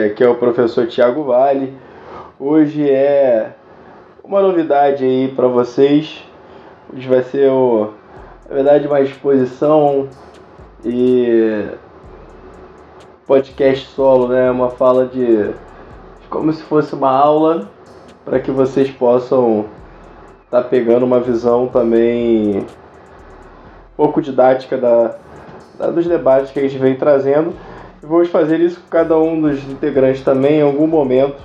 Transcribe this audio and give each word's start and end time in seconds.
Aqui 0.00 0.24
é 0.24 0.28
o 0.28 0.34
professor 0.34 0.88
Tiago 0.88 1.22
Vale. 1.22 1.72
Hoje 2.36 2.90
é 2.90 3.52
uma 4.24 4.42
novidade 4.42 5.04
aí 5.04 5.28
para 5.28 5.46
vocês. 5.46 6.24
Hoje 6.92 7.08
vai 7.08 7.22
ser, 7.22 7.48
o, 7.48 7.92
na 8.48 8.56
verdade, 8.56 8.88
uma 8.88 9.00
exposição 9.00 10.08
e 10.84 11.68
podcast 13.24 13.86
solo, 13.86 14.26
né? 14.26 14.50
Uma 14.50 14.68
fala 14.68 15.06
de 15.06 15.52
como 16.28 16.52
se 16.52 16.64
fosse 16.64 16.92
uma 16.92 17.12
aula 17.12 17.70
para 18.24 18.40
que 18.40 18.50
vocês 18.50 18.90
possam 18.90 19.66
estar 20.44 20.62
tá 20.62 20.68
pegando 20.68 21.06
uma 21.06 21.20
visão 21.20 21.68
também 21.68 22.58
um 22.58 23.96
pouco 23.96 24.20
didática 24.20 24.76
da, 24.76 25.14
da, 25.78 25.90
dos 25.90 26.04
debates 26.04 26.50
que 26.50 26.58
a 26.58 26.62
gente 26.62 26.78
vem 26.78 26.96
trazendo. 26.96 27.54
E 28.04 28.06
vamos 28.06 28.28
fazer 28.28 28.60
isso 28.60 28.78
com 28.82 28.88
cada 28.90 29.18
um 29.18 29.40
dos 29.40 29.64
integrantes 29.64 30.22
também 30.22 30.58
em 30.58 30.62
algum 30.62 30.86
momento. 30.86 31.42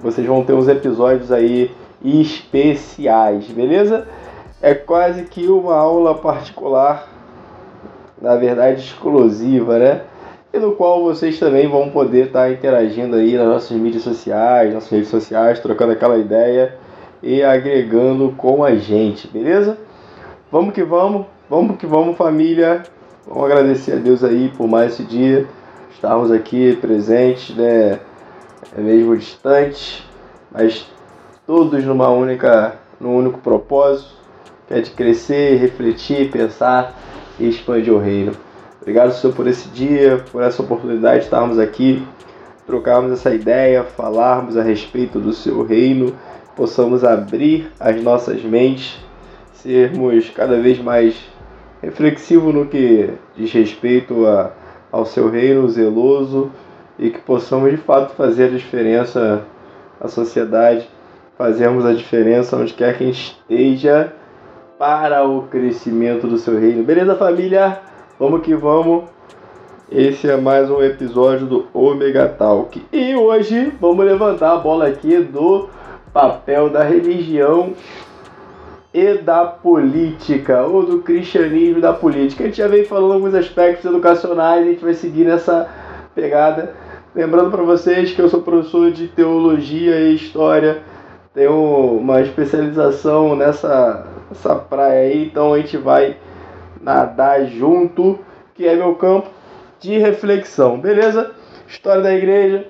Vocês 0.00 0.26
vão 0.26 0.42
ter 0.42 0.54
uns 0.54 0.66
episódios 0.66 1.30
aí 1.30 1.70
especiais, 2.04 3.46
beleza? 3.46 4.08
É 4.60 4.74
quase 4.74 5.22
que 5.22 5.46
uma 5.46 5.76
aula 5.76 6.16
particular, 6.16 7.08
na 8.20 8.34
verdade 8.34 8.80
exclusiva, 8.80 9.78
né? 9.78 10.00
e 10.52 10.58
no 10.58 10.72
qual 10.72 11.04
vocês 11.04 11.38
também 11.38 11.68
vão 11.68 11.90
poder 11.90 12.26
estar 12.26 12.50
interagindo 12.50 13.14
aí 13.14 13.36
nas 13.36 13.46
nossas 13.46 13.76
mídias 13.76 14.02
sociais, 14.02 14.74
nossas 14.74 14.90
redes 14.90 15.10
sociais, 15.10 15.60
trocando 15.60 15.92
aquela 15.92 16.18
ideia 16.18 16.74
e 17.22 17.40
agregando 17.40 18.34
com 18.36 18.64
a 18.64 18.74
gente, 18.74 19.28
beleza? 19.28 19.78
Vamos 20.50 20.74
que 20.74 20.82
vamos, 20.82 21.24
vamos 21.48 21.76
que 21.76 21.86
vamos 21.86 22.16
família. 22.16 22.82
Vamos 23.26 23.44
agradecer 23.44 23.92
a 23.92 23.96
Deus 23.96 24.24
aí 24.24 24.50
por 24.56 24.66
mais 24.66 24.94
esse 24.94 25.04
dia, 25.04 25.46
estarmos 25.92 26.32
aqui 26.32 26.76
presentes, 26.76 27.54
né? 27.54 28.00
É 28.76 28.80
mesmo 28.80 29.16
distantes, 29.16 30.02
mas 30.50 30.86
todos 31.46 31.84
numa 31.84 32.08
única, 32.08 32.76
num 32.98 33.14
único 33.14 33.38
propósito, 33.40 34.14
que 34.66 34.74
é 34.74 34.80
de 34.80 34.90
crescer, 34.90 35.58
refletir, 35.58 36.30
pensar 36.30 36.98
e 37.38 37.48
expandir 37.48 37.92
o 37.92 37.98
reino. 37.98 38.32
Obrigado, 38.80 39.12
Senhor, 39.12 39.34
por 39.34 39.46
esse 39.46 39.68
dia, 39.68 40.24
por 40.32 40.42
essa 40.42 40.62
oportunidade 40.62 41.18
de 41.18 41.24
estarmos 41.24 41.58
aqui, 41.58 42.02
trocarmos 42.66 43.12
essa 43.12 43.34
ideia, 43.34 43.84
falarmos 43.84 44.56
a 44.56 44.62
respeito 44.62 45.20
do 45.20 45.34
Seu 45.34 45.62
reino, 45.62 46.14
possamos 46.56 47.04
abrir 47.04 47.70
as 47.78 48.02
nossas 48.02 48.42
mentes, 48.42 48.98
sermos 49.52 50.30
cada 50.30 50.58
vez 50.58 50.78
mais 50.78 51.29
reflexivos 51.82 52.54
no 52.54 52.66
que 52.66 53.10
diz 53.36 53.52
respeito 53.52 54.26
a, 54.26 54.50
ao 54.92 55.04
Seu 55.04 55.30
reino 55.30 55.68
zeloso 55.68 56.50
e 56.98 57.10
que 57.10 57.18
possamos 57.20 57.70
de 57.70 57.76
fato 57.78 58.14
fazer 58.14 58.44
a 58.44 58.56
diferença 58.56 59.42
na 60.00 60.08
sociedade, 60.08 60.88
fazermos 61.36 61.86
a 61.86 61.92
diferença 61.92 62.56
onde 62.56 62.74
quer 62.74 62.96
que 62.98 63.04
esteja 63.04 64.12
para 64.78 65.26
o 65.26 65.42
crescimento 65.42 66.26
do 66.26 66.38
Seu 66.38 66.58
reino. 66.58 66.82
Beleza, 66.82 67.14
família? 67.16 67.80
Vamos 68.18 68.42
que 68.42 68.54
vamos. 68.54 69.04
Esse 69.90 70.30
é 70.30 70.36
mais 70.36 70.70
um 70.70 70.82
episódio 70.82 71.46
do 71.46 71.66
Omega 71.72 72.28
Talk. 72.28 72.80
E 72.92 73.14
hoje 73.16 73.72
vamos 73.80 74.04
levantar 74.04 74.52
a 74.52 74.58
bola 74.58 74.86
aqui 74.86 75.18
do 75.18 75.68
papel 76.12 76.68
da 76.68 76.84
religião 76.84 77.72
e 78.92 79.14
da 79.18 79.44
política, 79.44 80.62
ou 80.62 80.84
do 80.84 81.00
cristianismo 81.02 81.78
e 81.78 81.80
da 81.82 81.92
política. 81.92 82.42
A 82.42 82.46
gente 82.46 82.58
já 82.58 82.66
vem 82.66 82.84
falando 82.84 83.14
alguns 83.14 83.34
aspectos 83.34 83.84
educacionais, 83.84 84.66
a 84.66 84.70
gente 84.70 84.84
vai 84.84 84.94
seguir 84.94 85.24
nessa 85.24 85.68
pegada. 86.14 86.74
Lembrando 87.14 87.50
para 87.50 87.62
vocês 87.62 88.12
que 88.12 88.20
eu 88.20 88.28
sou 88.28 88.42
professor 88.42 88.90
de 88.90 89.08
teologia 89.08 89.98
e 90.00 90.14
história, 90.14 90.82
tenho 91.32 91.98
uma 91.98 92.20
especialização 92.20 93.36
nessa, 93.36 94.06
nessa 94.28 94.54
praia 94.56 95.08
aí, 95.08 95.26
então 95.26 95.54
a 95.54 95.58
gente 95.58 95.76
vai 95.76 96.16
nadar 96.80 97.46
junto, 97.46 98.18
que 98.54 98.66
é 98.66 98.74
meu 98.74 98.94
campo 98.96 99.28
de 99.78 99.98
reflexão, 99.98 100.78
beleza? 100.78 101.32
História 101.66 102.02
da 102.02 102.12
igreja, 102.12 102.66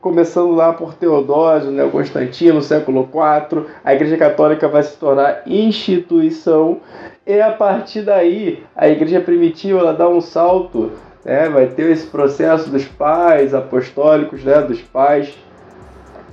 começando 0.00 0.52
lá 0.52 0.72
por 0.72 0.94
Teodósio, 0.94 1.70
né, 1.70 1.86
Constantino, 1.90 2.62
século 2.62 3.02
IV, 3.02 3.66
a 3.84 3.94
Igreja 3.94 4.16
Católica 4.16 4.66
vai 4.66 4.82
se 4.82 4.96
tornar 4.96 5.42
instituição 5.46 6.80
e 7.26 7.38
a 7.40 7.52
partir 7.52 8.02
daí 8.02 8.62
a 8.74 8.88
Igreja 8.88 9.20
primitiva 9.20 9.78
ela 9.78 9.92
dá 9.92 10.08
um 10.08 10.20
salto, 10.20 10.92
né, 11.24 11.48
vai 11.50 11.66
ter 11.66 11.90
esse 11.90 12.06
processo 12.06 12.70
dos 12.70 12.86
pais 12.86 13.54
apostólicos, 13.54 14.42
né, 14.42 14.62
dos 14.62 14.80
pais 14.80 15.36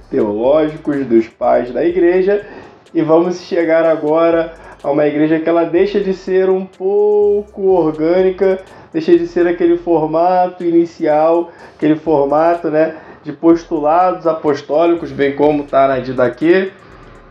teológicos, 0.09 1.05
dos 1.05 1.27
pais 1.27 1.71
da 1.71 1.83
Igreja 1.83 2.45
e 2.93 3.01
vamos 3.01 3.41
chegar 3.41 3.85
agora 3.85 4.53
a 4.81 4.89
uma 4.89 5.05
igreja 5.05 5.39
que 5.39 5.49
ela 5.49 5.65
deixa 5.65 5.99
de 5.99 6.13
ser 6.13 6.49
um 6.49 6.65
pouco 6.65 7.63
orgânica, 7.63 8.59
deixa 8.93 9.17
de 9.17 9.27
ser 9.27 9.45
aquele 9.47 9.77
formato 9.77 10.63
inicial, 10.63 11.51
aquele 11.75 11.95
formato 11.95 12.69
né, 12.69 12.95
de 13.27 13.33
postulados 13.33 14.25
apostólicos, 14.25 15.11
bem 15.11 15.35
como 15.35 15.63
está 15.63 15.85
na 15.85 15.99
Didaquê, 15.99 16.71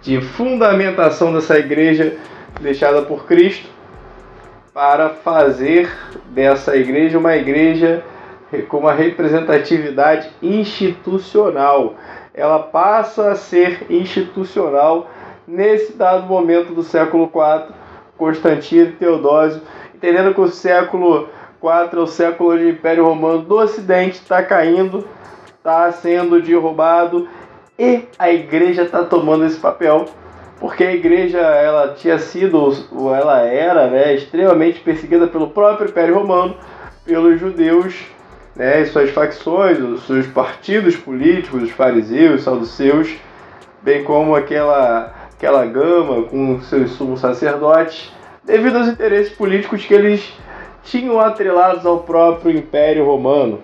de 0.03 0.21
fundamentação 0.21 1.33
dessa 1.33 1.59
igreja 1.59 2.19
deixada 2.61 3.01
por 3.01 3.25
Cristo, 3.25 3.67
para 4.75 5.09
fazer 5.09 5.91
dessa 6.27 6.77
igreja 6.77 7.19
uma 7.19 7.35
igreja 7.35 8.05
com 8.69 8.77
uma 8.77 8.93
representatividade 8.93 10.29
institucional. 10.43 11.95
Ela 12.35 12.59
passa 12.59 13.31
a 13.31 13.35
ser 13.35 13.87
institucional 13.89 15.11
nesse 15.49 15.95
dado 15.95 16.27
momento 16.27 16.75
do 16.75 16.83
século 16.83 17.25
IV, 17.25 17.75
Constantino 18.19 18.91
e 18.91 18.93
Teodósio, 18.93 19.63
entendendo 19.95 20.35
que 20.35 20.43
o 20.43 20.49
século 20.49 21.31
IV 21.63 21.99
é 21.99 22.03
o 22.03 22.07
século 22.07 22.53
onde 22.53 22.65
o 22.65 22.69
Império 22.69 23.07
Romano 23.07 23.41
do 23.41 23.57
Ocidente 23.57 24.17
está 24.17 24.43
caindo, 24.43 25.07
está 25.67 25.91
sendo 25.91 26.41
derrubado 26.41 27.29
e 27.77 28.05
a 28.17 28.31
igreja 28.31 28.85
está 28.85 29.03
tomando 29.03 29.45
esse 29.45 29.59
papel, 29.59 30.07
porque 30.61 30.85
a 30.85 30.95
igreja 30.95 31.39
ela 31.39 31.93
tinha 31.95 32.21
sido, 32.21 32.73
ela 33.13 33.41
era 33.41 33.89
né, 33.89 34.15
extremamente 34.15 34.81
perseguida 34.81 35.27
pelo 35.27 35.51
próprio 35.51 35.89
Império 35.89 36.15
Romano, 36.15 36.57
pelos 37.05 37.41
judeus 37.41 37.97
né, 38.55 38.81
e 38.81 38.87
suas 38.87 39.11
facções, 39.11 39.81
os 39.81 40.07
seus 40.07 40.27
partidos 40.29 40.97
políticos, 40.97 41.65
os 41.65 41.71
fariseus, 41.73 42.37
os 42.37 42.43
saduceus, 42.45 43.17
bem 43.83 44.05
como 44.05 44.37
aquela 44.37 45.15
aquela 45.37 45.67
gama 45.67 46.23
com 46.23 46.63
seus 46.63 46.93
sumos 46.93 47.21
sacerdotes, 47.21 48.11
devido 48.43 48.79
aos 48.79 48.89
interesses 48.89 49.33
políticos 49.35 49.85
que 49.85 49.93
eles 49.93 50.33
tinham 50.83 51.21
atrelados 51.21 51.85
ao 51.85 51.99
próprio 51.99 52.57
Império 52.57 53.05
Romano. 53.05 53.63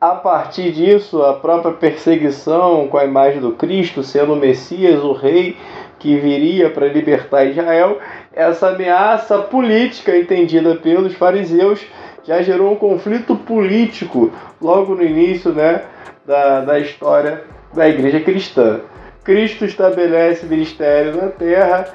A 0.00 0.14
partir 0.14 0.72
disso, 0.72 1.22
a 1.22 1.34
própria 1.34 1.74
perseguição 1.74 2.88
com 2.88 2.96
a 2.96 3.04
imagem 3.04 3.38
do 3.38 3.52
Cristo 3.52 4.02
sendo 4.02 4.32
o 4.32 4.36
Messias, 4.36 5.04
o 5.04 5.12
rei 5.12 5.58
que 5.98 6.16
viria 6.16 6.70
para 6.70 6.88
libertar 6.88 7.44
Israel, 7.44 7.98
essa 8.32 8.70
ameaça 8.70 9.36
política 9.40 10.16
entendida 10.16 10.74
pelos 10.76 11.12
fariseus 11.12 11.84
já 12.24 12.40
gerou 12.40 12.72
um 12.72 12.76
conflito 12.76 13.36
político 13.36 14.32
logo 14.58 14.94
no 14.94 15.04
início 15.04 15.52
né, 15.52 15.82
da, 16.24 16.62
da 16.62 16.78
história 16.78 17.44
da 17.74 17.86
igreja 17.86 18.20
cristã. 18.20 18.80
Cristo 19.22 19.66
estabelece 19.66 20.46
ministério 20.46 21.14
na 21.14 21.28
terra, 21.28 21.92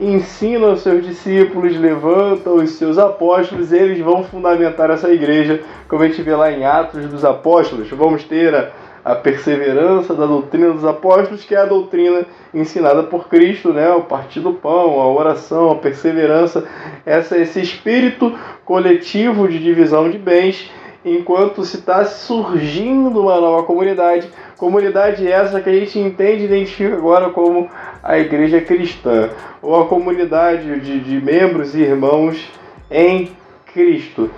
ensina 0.00 0.68
os 0.68 0.80
seus 0.80 1.04
discípulos, 1.04 1.76
levanta 1.76 2.50
os 2.50 2.70
seus 2.70 2.98
apóstolos, 2.98 3.72
eles 3.72 3.98
vão 3.98 4.22
fundamentar 4.22 4.90
essa 4.90 5.12
igreja, 5.12 5.62
como 5.88 6.02
a 6.02 6.08
gente 6.08 6.22
vê 6.22 6.34
lá 6.34 6.52
em 6.52 6.64
Atos 6.64 7.06
dos 7.06 7.24
Apóstolos. 7.24 7.90
Vamos 7.90 8.22
ter 8.24 8.54
a, 8.54 8.70
a 9.04 9.14
perseverança 9.16 10.14
da 10.14 10.26
doutrina 10.26 10.72
dos 10.72 10.84
apóstolos, 10.84 11.44
que 11.44 11.54
é 11.54 11.58
a 11.58 11.64
doutrina 11.64 12.26
ensinada 12.54 13.02
por 13.02 13.28
Cristo, 13.28 13.72
né? 13.72 13.90
o 13.90 14.02
partir 14.02 14.40
do 14.40 14.52
pão, 14.52 15.00
a 15.00 15.12
oração, 15.12 15.72
a 15.72 15.76
perseverança, 15.76 16.64
essa, 17.04 17.36
esse 17.36 17.60
espírito 17.60 18.38
coletivo 18.64 19.48
de 19.48 19.58
divisão 19.58 20.08
de 20.10 20.18
bens 20.18 20.70
enquanto 21.16 21.64
se 21.64 21.76
está 21.76 22.04
surgindo 22.04 23.20
uma 23.20 23.40
nova 23.40 23.62
comunidade, 23.62 24.30
comunidade 24.56 25.26
essa 25.26 25.60
que 25.60 25.70
a 25.70 25.72
gente 25.72 25.98
entende 25.98 26.42
e 26.42 26.46
identifica 26.46 26.96
agora 26.96 27.30
como 27.30 27.68
a 28.02 28.18
igreja 28.18 28.60
cristã, 28.60 29.30
ou 29.62 29.80
a 29.80 29.86
comunidade 29.86 30.80
de, 30.80 31.00
de 31.00 31.20
membros 31.24 31.74
e 31.74 31.80
irmãos 31.80 32.50
em 32.90 33.30
Cristo. 33.72 34.30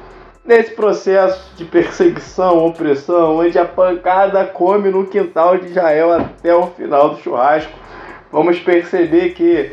Nesse 0.44 0.72
processo 0.72 1.54
de 1.56 1.64
perseguição, 1.64 2.64
opressão, 2.66 3.38
onde 3.38 3.58
a 3.58 3.64
pancada 3.64 4.44
come 4.44 4.90
no 4.90 5.06
quintal 5.06 5.58
de 5.58 5.66
Israel 5.66 6.12
até 6.12 6.54
o 6.54 6.66
final 6.68 7.10
do 7.10 7.20
churrasco, 7.20 7.72
vamos 8.32 8.58
perceber 8.58 9.30
que 9.30 9.72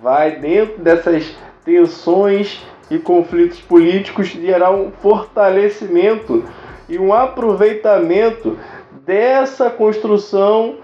vai 0.00 0.36
dentro 0.36 0.80
dessas 0.80 1.36
tensões 1.64 2.64
e 2.92 2.98
conflitos 2.98 3.58
políticos 3.58 4.26
gerar 4.26 4.70
um 4.70 4.90
fortalecimento 4.90 6.44
e 6.90 6.98
um 6.98 7.14
aproveitamento 7.14 8.58
dessa 9.06 9.70
construção 9.70 10.76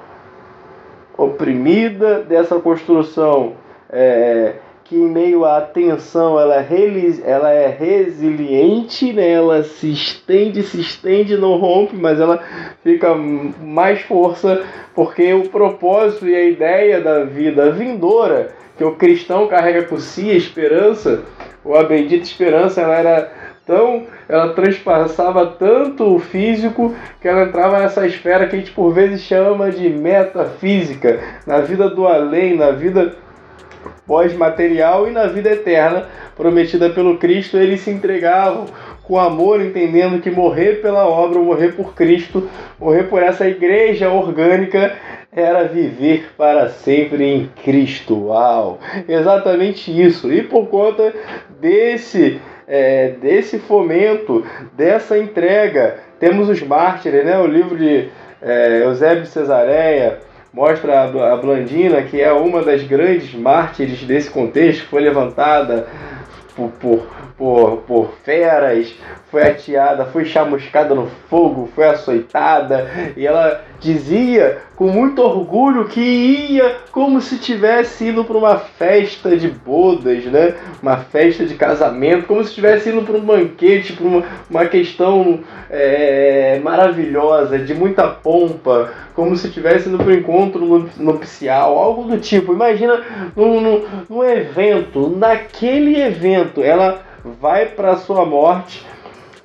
oprimida, 1.18 2.22
dessa 2.22 2.58
construção 2.60 3.52
é, 3.90 4.54
que 4.88 4.96
em 4.96 5.08
meio 5.08 5.44
à 5.44 5.60
tensão 5.60 6.40
ela 6.40 6.56
é, 6.56 6.66
ela 7.24 7.52
é 7.52 7.68
resiliente, 7.68 9.12
né? 9.12 9.32
ela 9.32 9.62
se 9.62 9.92
estende, 9.92 10.62
se 10.62 10.80
estende, 10.80 11.36
não 11.36 11.58
rompe, 11.58 11.94
mas 11.94 12.18
ela 12.18 12.42
fica 12.82 13.14
mais 13.14 14.00
força, 14.00 14.62
porque 14.94 15.32
o 15.34 15.48
propósito 15.50 16.26
e 16.26 16.34
a 16.34 16.42
ideia 16.42 17.02
da 17.02 17.24
vida 17.24 17.70
vindoura 17.70 18.48
que 18.78 18.84
o 18.84 18.94
cristão 18.94 19.46
carrega 19.46 19.82
por 19.82 20.00
si, 20.00 20.30
a 20.30 20.34
esperança, 20.34 21.22
ou 21.62 21.76
a 21.76 21.82
bendita 21.82 22.22
esperança, 22.22 22.80
ela 22.80 22.94
era 22.94 23.32
tão, 23.66 24.06
ela 24.26 24.54
transpassava 24.54 25.46
tanto 25.46 26.14
o 26.14 26.18
físico 26.18 26.94
que 27.20 27.28
ela 27.28 27.42
entrava 27.42 27.80
nessa 27.80 28.06
esfera 28.06 28.46
que 28.46 28.56
a 28.56 28.58
gente 28.58 28.70
por 28.70 28.94
vezes 28.94 29.20
chama 29.20 29.70
de 29.70 29.90
metafísica, 29.90 31.20
na 31.46 31.60
vida 31.60 31.90
do 31.90 32.06
além, 32.06 32.56
na 32.56 32.70
vida 32.70 33.14
pós-material 34.08 35.06
e 35.06 35.12
na 35.12 35.26
vida 35.26 35.52
eterna 35.52 36.06
prometida 36.34 36.90
pelo 36.90 37.18
Cristo, 37.18 37.58
eles 37.58 37.82
se 37.82 37.90
entregavam 37.90 38.66
com 39.04 39.18
amor, 39.18 39.60
entendendo 39.60 40.20
que 40.20 40.30
morrer 40.30 40.82
pela 40.82 41.06
obra, 41.06 41.38
morrer 41.38 41.72
por 41.72 41.94
Cristo, 41.94 42.48
morrer 42.78 43.04
por 43.04 43.22
essa 43.22 43.48
igreja 43.48 44.10
orgânica 44.10 44.94
era 45.30 45.64
viver 45.64 46.30
para 46.36 46.68
sempre 46.68 47.24
em 47.24 47.50
Cristo. 47.62 48.26
Uau! 48.26 48.80
Exatamente 49.08 49.90
isso. 49.90 50.32
E 50.32 50.42
por 50.42 50.66
conta 50.68 51.14
desse 51.60 52.40
é, 52.66 53.14
desse 53.22 53.58
fomento, 53.58 54.44
dessa 54.76 55.18
entrega, 55.18 55.96
temos 56.20 56.50
os 56.50 56.62
mártires, 56.62 57.24
né? 57.24 57.38
O 57.38 57.46
livro 57.46 57.78
de 57.78 58.08
é, 58.42 58.82
Eusébio 58.84 59.24
Cesareia, 59.24 60.18
mostra 60.58 61.04
a 61.04 61.36
Blandina, 61.36 62.02
que 62.02 62.20
é 62.20 62.32
uma 62.32 62.64
das 62.64 62.82
grandes 62.82 63.32
mártires 63.32 64.02
desse 64.02 64.28
contexto, 64.28 64.88
foi 64.88 65.02
levantada 65.02 65.86
por, 66.56 66.70
por, 66.72 67.06
por, 67.36 67.76
por 67.86 68.14
feras, 68.24 68.92
foi 69.30 69.42
ateada, 69.42 70.06
foi 70.06 70.24
chamuscada 70.24 70.96
no 70.96 71.06
fogo, 71.30 71.70
foi 71.76 71.86
açoitada, 71.86 72.90
e 73.16 73.24
ela 73.24 73.64
dizia 73.78 74.58
com 74.78 74.86
muito 74.86 75.20
orgulho 75.20 75.86
que 75.86 76.00
ia 76.00 76.76
como 76.92 77.20
se 77.20 77.36
tivesse 77.38 78.04
ido 78.04 78.24
para 78.24 78.38
uma 78.38 78.56
festa 78.56 79.36
de 79.36 79.48
bodas, 79.48 80.24
né? 80.26 80.54
Uma 80.80 80.98
festa 80.98 81.44
de 81.44 81.54
casamento, 81.54 82.28
como 82.28 82.44
se 82.44 82.50
estivesse 82.50 82.88
indo 82.88 83.02
para 83.02 83.16
um 83.16 83.24
banquete, 83.24 83.94
para 83.94 84.06
uma, 84.06 84.22
uma 84.48 84.66
questão 84.66 85.40
é, 85.68 86.60
maravilhosa, 86.62 87.58
de 87.58 87.74
muita 87.74 88.06
pompa, 88.06 88.92
como 89.14 89.36
se 89.36 89.48
estivesse 89.48 89.88
indo 89.88 89.98
para 89.98 90.12
um 90.12 90.16
encontro 90.16 90.88
nupcial, 90.96 91.76
algo 91.76 92.04
do 92.04 92.16
tipo. 92.18 92.52
Imagina 92.52 93.02
num, 93.34 93.60
num, 93.60 93.84
num 94.08 94.24
evento, 94.24 95.10
naquele 95.10 96.00
evento, 96.00 96.62
ela 96.62 97.02
vai 97.40 97.66
para 97.66 97.96
sua 97.96 98.24
morte 98.24 98.86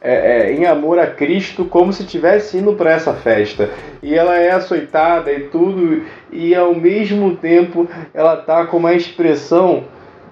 é, 0.04 0.50
é, 0.50 0.52
em 0.52 0.66
amor 0.66 1.00
a 1.00 1.08
Cristo, 1.08 1.64
como 1.64 1.94
se 1.94 2.04
estivesse 2.04 2.58
indo 2.58 2.74
para 2.74 2.92
essa 2.92 3.14
festa. 3.14 3.70
E 4.02 4.14
ela 4.14 4.38
é 4.38 4.52
açoitada 4.52 5.32
e 5.32 5.46
tudo, 5.46 6.04
e 6.30 6.54
ao 6.54 6.76
mesmo 6.76 7.38
tempo 7.38 7.88
ela 8.14 8.36
tá 8.36 8.66
com 8.66 8.78
uma 8.78 8.94
expressão 8.94 9.86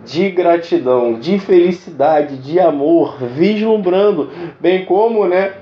de 0.04 0.30
gratidão, 0.30 1.14
de 1.14 1.40
felicidade, 1.40 2.38
de 2.38 2.60
amor, 2.60 3.18
vislumbrando, 3.24 4.30
bem 4.60 4.84
como, 4.84 5.26
né? 5.26 5.54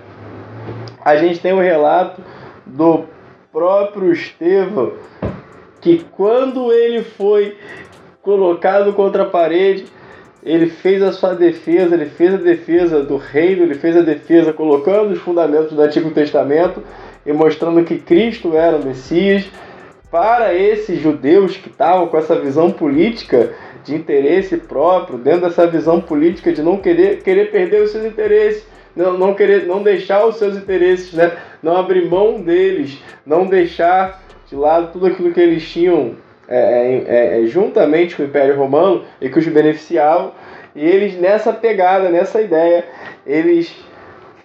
A 1.05 1.15
gente 1.17 1.39
tem 1.39 1.53
o 1.53 1.57
um 1.57 1.61
relato 1.61 2.21
do 2.65 3.05
próprio 3.51 4.11
Estevão 4.11 4.93
que 5.81 6.03
quando 6.11 6.73
ele 6.73 7.03
foi 7.03 7.57
colocado 8.21 8.91
contra 8.93 9.23
a 9.23 9.25
parede, 9.25 9.85
ele 10.43 10.67
fez 10.67 11.01
a 11.03 11.11
sua 11.11 11.33
defesa, 11.33 11.95
ele 11.95 12.05
fez 12.05 12.33
a 12.33 12.37
defesa 12.37 13.03
do 13.03 13.17
reino, 13.17 13.63
ele 13.63 13.75
fez 13.75 13.97
a 13.97 14.01
defesa 14.01 14.53
colocando 14.53 15.11
os 15.11 15.19
fundamentos 15.19 15.73
do 15.73 15.81
Antigo 15.81 16.11
Testamento 16.11 16.81
e 17.25 17.33
mostrando 17.33 17.83
que 17.83 17.97
Cristo 17.97 18.55
era 18.55 18.77
o 18.77 18.85
Messias. 18.85 19.45
Para 20.09 20.55
esses 20.55 20.99
judeus 20.99 21.55
que 21.55 21.69
estavam 21.69 22.07
com 22.07 22.17
essa 22.17 22.39
visão 22.39 22.71
política 22.71 23.53
de 23.83 23.93
interesse 23.93 24.57
próprio, 24.57 25.19
dentro 25.19 25.41
dessa 25.41 25.67
visão 25.67 26.01
política 26.01 26.51
de 26.51 26.63
não 26.63 26.77
querer, 26.77 27.21
querer 27.21 27.51
perder 27.51 27.83
os 27.83 27.91
seus 27.91 28.05
interesses, 28.05 28.65
não, 28.95 29.17
não 29.17 29.33
querer, 29.35 29.67
não 29.67 29.83
deixar 29.83 30.25
os 30.25 30.37
seus 30.37 30.57
interesses, 30.57 31.13
né? 31.13 31.37
não 31.61 31.77
abrir 31.77 32.09
mão 32.09 32.41
deles, 32.41 32.97
não 33.23 33.45
deixar 33.45 34.23
de 34.47 34.55
lado 34.55 34.91
tudo 34.93 35.05
aquilo 35.05 35.31
que 35.31 35.39
eles 35.39 35.69
tinham 35.69 36.15
é 36.49 36.57
é, 36.57 37.03
é, 37.07 37.43
é, 37.43 37.45
juntamente 37.45 38.15
com 38.15 38.23
o 38.23 38.25
Império 38.25 38.57
Romano 38.57 39.03
e 39.21 39.29
que 39.29 39.37
os 39.37 39.47
beneficiavam. 39.47 40.31
E 40.75 40.83
eles, 40.83 41.15
nessa 41.19 41.53
pegada, 41.53 42.09
nessa 42.09 42.41
ideia, 42.41 42.85
eles 43.25 43.71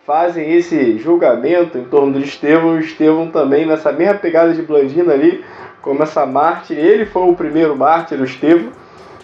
fazem 0.05 0.53
esse 0.53 0.99
julgamento 0.99 1.79
em 1.79 1.85
torno 1.85 2.19
de 2.19 2.27
Estevão. 2.27 2.79
Estevão 2.79 3.31
também, 3.31 3.65
nessa 3.65 3.91
mesma 3.91 4.17
pegada 4.17 4.53
de 4.53 4.61
Blandina 4.61 5.15
ali, 5.15 5.43
como 5.81 6.03
essa 6.03 6.27
mártir. 6.27 6.77
Ele 6.77 7.07
foi 7.07 7.23
o 7.23 7.35
primeiro 7.35 7.75
mártir, 7.75 8.21
o 8.21 8.25
Estevão. 8.25 8.73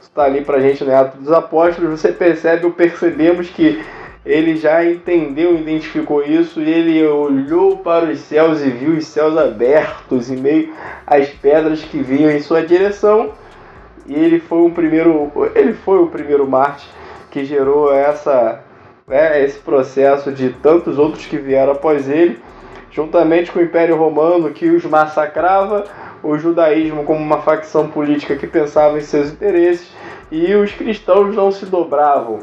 Está 0.01 0.25
ali 0.25 0.43
para 0.43 0.57
a 0.57 0.61
gente 0.61 0.83
no 0.83 0.95
Ato 0.95 1.19
dos 1.19 1.31
Apóstolos. 1.31 2.01
Você 2.01 2.11
percebe 2.13 2.65
ou 2.65 2.73
percebemos 2.73 3.51
que 3.51 3.83
ele 4.25 4.57
já 4.57 4.85
entendeu, 4.85 5.55
identificou 5.57 6.23
isso, 6.23 6.61
e 6.61 6.71
ele 6.71 7.07
olhou 7.07 7.79
para 7.79 8.07
os 8.07 8.19
céus 8.21 8.61
e 8.61 8.71
viu 8.71 8.93
os 8.93 9.07
céus 9.07 9.37
abertos 9.37 10.31
em 10.31 10.37
meio 10.37 10.73
às 11.07 11.29
pedras 11.29 11.83
que 11.83 12.03
vinham 12.03 12.31
em 12.31 12.41
sua 12.41 12.63
direção. 12.63 13.33
E 14.07 14.15
ele 14.15 14.39
foi 14.39 14.63
o 14.63 14.71
primeiro, 14.71 15.33
ele 15.55 15.73
foi 15.73 15.99
o 15.99 16.07
primeiro 16.07 16.47
Marte 16.47 16.89
que 17.31 17.45
gerou 17.45 17.95
essa, 17.95 18.61
né, 19.07 19.43
esse 19.43 19.59
processo 19.59 20.33
de 20.33 20.51
tantos 20.51 20.99
outros 20.99 21.27
que 21.27 21.39
vieram 21.39 21.73
após 21.73 22.09
ele, 22.09 22.39
juntamente 22.91 23.53
com 23.53 23.61
o 23.61 23.63
Império 23.63 23.97
Romano 23.97 24.51
que 24.51 24.69
os 24.69 24.85
massacrava, 24.85 25.85
o 26.23 26.37
judaísmo 26.37 27.05
como 27.05 27.21
uma 27.21 27.43
facção 27.43 27.89
política 27.89 28.37
que 28.37 28.47
pensava 28.47 28.99
em 28.99 29.03
seus 29.03 29.31
interesses 29.31 29.91
e 30.31 30.55
os 30.55 30.73
cristãos 30.73 31.35
não 31.35 31.51
se 31.51 31.67
dobravam 31.67 32.41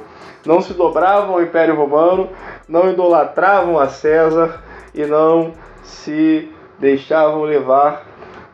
não 0.48 0.62
se 0.62 0.74
dobravam 0.74 1.36
ao 1.36 1.44
Império 1.44 1.76
Romano, 1.76 2.30
não 2.68 2.90
idolatravam 2.90 3.78
a 3.78 3.90
César 3.90 4.64
e 4.96 5.06
não 5.06 5.52
se 5.84 6.50
deixavam 6.80 7.44
levar 7.44 8.06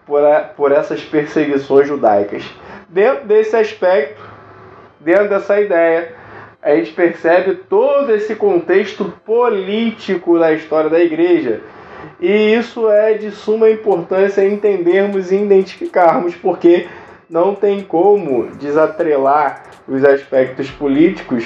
por, 0.06 0.26
a, 0.26 0.40
por 0.42 0.72
essas 0.72 1.04
perseguições 1.04 1.88
judaicas. 1.88 2.44
Dentro 2.90 3.28
desse 3.28 3.56
aspecto, 3.56 4.22
dentro 5.00 5.30
dessa 5.30 5.62
ideia, 5.62 6.16
a 6.62 6.76
gente 6.76 6.94
percebe 6.94 7.56
todo 7.70 8.12
esse 8.12 8.36
contexto 8.36 9.14
político 9.24 10.40
da 10.40 10.52
história 10.52 10.90
da 10.90 11.00
igreja. 11.00 11.62
E 12.20 12.56
isso 12.56 12.90
é 12.90 13.14
de 13.14 13.32
suma 13.32 13.70
importância 13.70 14.48
entendermos 14.48 15.32
e 15.32 15.36
identificarmos, 15.36 16.36
porque 16.36 16.88
não 17.30 17.56
tem 17.56 17.82
como 17.82 18.48
desatrelar 18.58 19.64
os 19.88 20.04
aspectos 20.04 20.70
políticos 20.70 21.46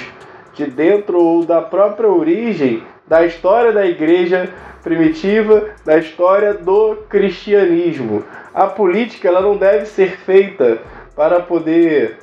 de 0.54 0.66
dentro 0.66 1.22
ou 1.22 1.44
da 1.44 1.62
própria 1.62 2.08
origem 2.08 2.82
da 3.06 3.24
história 3.24 3.72
da 3.72 3.86
igreja 3.86 4.50
primitiva, 4.82 5.70
da 5.84 5.98
história 5.98 6.54
do 6.54 6.96
cristianismo. 7.08 8.22
A 8.52 8.66
política 8.66 9.28
ela 9.28 9.40
não 9.40 9.56
deve 9.56 9.86
ser 9.86 10.18
feita 10.18 10.78
para 11.16 11.40
poder 11.40 12.18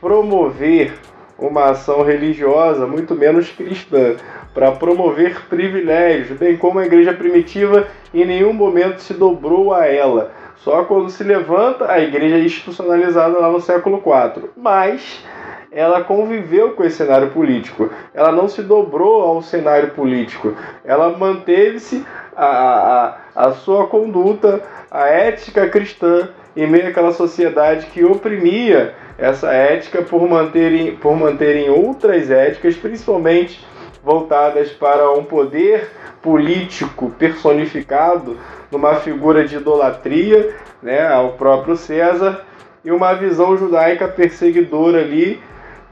promover 0.00 0.94
uma 1.38 1.70
ação 1.70 2.02
religiosa, 2.02 2.86
muito 2.86 3.14
menos 3.14 3.50
cristã, 3.50 4.16
para 4.56 4.72
promover 4.72 5.44
privilégios, 5.50 6.38
bem 6.38 6.56
como 6.56 6.78
a 6.78 6.86
igreja 6.86 7.12
primitiva 7.12 7.88
em 8.14 8.24
nenhum 8.24 8.54
momento 8.54 9.02
se 9.02 9.12
dobrou 9.12 9.74
a 9.74 9.84
ela. 9.86 10.32
Só 10.56 10.82
quando 10.84 11.10
se 11.10 11.22
levanta 11.22 11.92
a 11.92 12.00
igreja 12.00 12.38
institucionalizada 12.38 13.38
lá 13.38 13.50
no 13.50 13.60
século 13.60 13.98
IV. 13.98 14.48
Mas 14.56 15.22
ela 15.70 16.02
conviveu 16.02 16.70
com 16.70 16.82
esse 16.82 16.96
cenário 16.96 17.28
político. 17.32 17.90
Ela 18.14 18.32
não 18.32 18.48
se 18.48 18.62
dobrou 18.62 19.20
ao 19.24 19.42
cenário 19.42 19.90
político. 19.90 20.54
Ela 20.86 21.10
manteve-se 21.10 22.02
a, 22.34 23.18
a, 23.34 23.48
a 23.48 23.52
sua 23.52 23.86
conduta, 23.88 24.62
a 24.90 25.06
ética 25.06 25.68
cristã 25.68 26.30
em 26.56 26.66
meio 26.66 26.88
àquela 26.88 27.12
sociedade 27.12 27.84
que 27.92 28.02
oprimia 28.06 28.94
essa 29.18 29.52
ética 29.52 30.00
por 30.00 30.26
manterem, 30.26 30.96
por 30.96 31.14
manterem 31.14 31.68
outras 31.68 32.30
éticas, 32.30 32.74
principalmente 32.74 33.62
voltadas 34.06 34.70
para 34.70 35.10
um 35.10 35.24
poder 35.24 35.90
político 36.22 37.10
personificado 37.18 38.38
numa 38.70 38.94
figura 39.00 39.44
de 39.44 39.56
idolatria 39.56 40.54
né, 40.80 41.12
ao 41.12 41.32
próprio 41.32 41.76
César 41.76 42.46
e 42.84 42.92
uma 42.92 43.14
visão 43.14 43.56
judaica 43.56 44.06
perseguidora 44.06 45.00
ali 45.00 45.40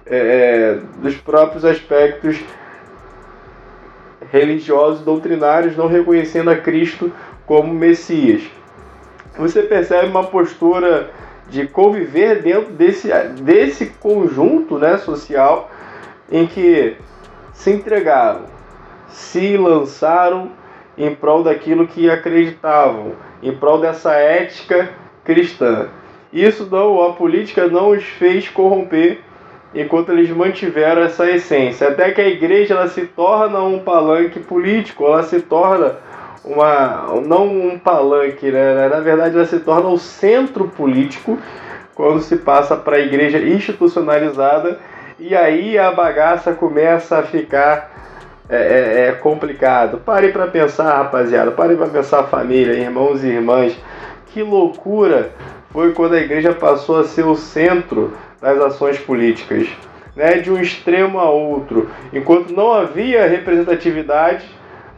é, 0.06 0.16
é, 0.16 0.78
dos 1.02 1.16
próprios 1.16 1.64
aspectos 1.64 2.38
religiosos 4.30 5.04
doutrinários, 5.04 5.76
não 5.76 5.88
reconhecendo 5.88 6.50
a 6.50 6.56
Cristo 6.56 7.12
como 7.44 7.74
Messias. 7.74 8.42
Você 9.36 9.60
percebe 9.62 10.06
uma 10.06 10.22
postura 10.22 11.10
de 11.48 11.66
conviver 11.66 12.42
dentro 12.42 12.72
desse, 12.72 13.08
desse 13.42 13.86
conjunto 13.86 14.78
né, 14.78 14.98
social 14.98 15.68
em 16.30 16.46
que 16.46 16.96
se 17.54 17.70
entregaram, 17.70 18.42
se 19.08 19.56
lançaram 19.56 20.50
em 20.98 21.14
prol 21.14 21.42
daquilo 21.42 21.86
que 21.86 22.10
acreditavam, 22.10 23.12
em 23.42 23.52
prol 23.52 23.80
dessa 23.80 24.12
ética 24.12 24.90
cristã. 25.24 25.88
Isso 26.32 26.68
não, 26.70 27.02
a 27.02 27.12
política 27.12 27.68
não 27.68 27.90
os 27.90 28.04
fez 28.04 28.48
corromper 28.48 29.20
enquanto 29.74 30.12
eles 30.12 30.28
mantiveram 30.30 31.02
essa 31.02 31.30
essência. 31.30 31.88
Até 31.88 32.10
que 32.10 32.20
a 32.20 32.28
igreja 32.28 32.74
ela 32.74 32.88
se 32.88 33.06
torna 33.06 33.60
um 33.62 33.78
palanque 33.78 34.40
político, 34.40 35.04
ela 35.04 35.22
se 35.22 35.40
torna 35.40 35.96
uma 36.44 37.20
não 37.26 37.46
um 37.46 37.78
palanque, 37.78 38.50
né? 38.50 38.88
Na 38.88 39.00
verdade, 39.00 39.34
ela 39.34 39.46
se 39.46 39.60
torna 39.60 39.88
o 39.88 39.98
centro 39.98 40.68
político 40.68 41.38
quando 41.94 42.20
se 42.20 42.36
passa 42.36 42.76
para 42.76 42.96
a 42.96 43.00
igreja 43.00 43.38
institucionalizada 43.38 44.78
e 45.18 45.34
aí 45.34 45.78
a 45.78 45.92
bagaça 45.92 46.52
começa 46.52 47.18
a 47.18 47.22
ficar 47.22 47.92
é, 48.48 48.56
é, 48.56 49.08
é 49.08 49.12
complicado. 49.12 49.98
Pare 49.98 50.32
para 50.32 50.46
pensar, 50.46 50.96
rapaziada. 50.96 51.50
Pare 51.50 51.76
para 51.76 51.86
pensar, 51.86 52.24
família, 52.24 52.74
irmãos 52.74 53.24
e 53.24 53.28
irmãs. 53.28 53.76
Que 54.26 54.42
loucura 54.42 55.30
foi 55.72 55.92
quando 55.92 56.14
a 56.14 56.20
igreja 56.20 56.52
passou 56.52 57.00
a 57.00 57.04
ser 57.04 57.24
o 57.24 57.36
centro 57.36 58.12
das 58.40 58.58
ações 58.58 58.98
políticas, 58.98 59.68
né? 60.14 60.38
De 60.38 60.50
um 60.50 60.60
extremo 60.60 61.18
a 61.18 61.30
outro, 61.30 61.88
enquanto 62.12 62.50
não 62.50 62.72
havia 62.72 63.26
representatividade 63.26 64.44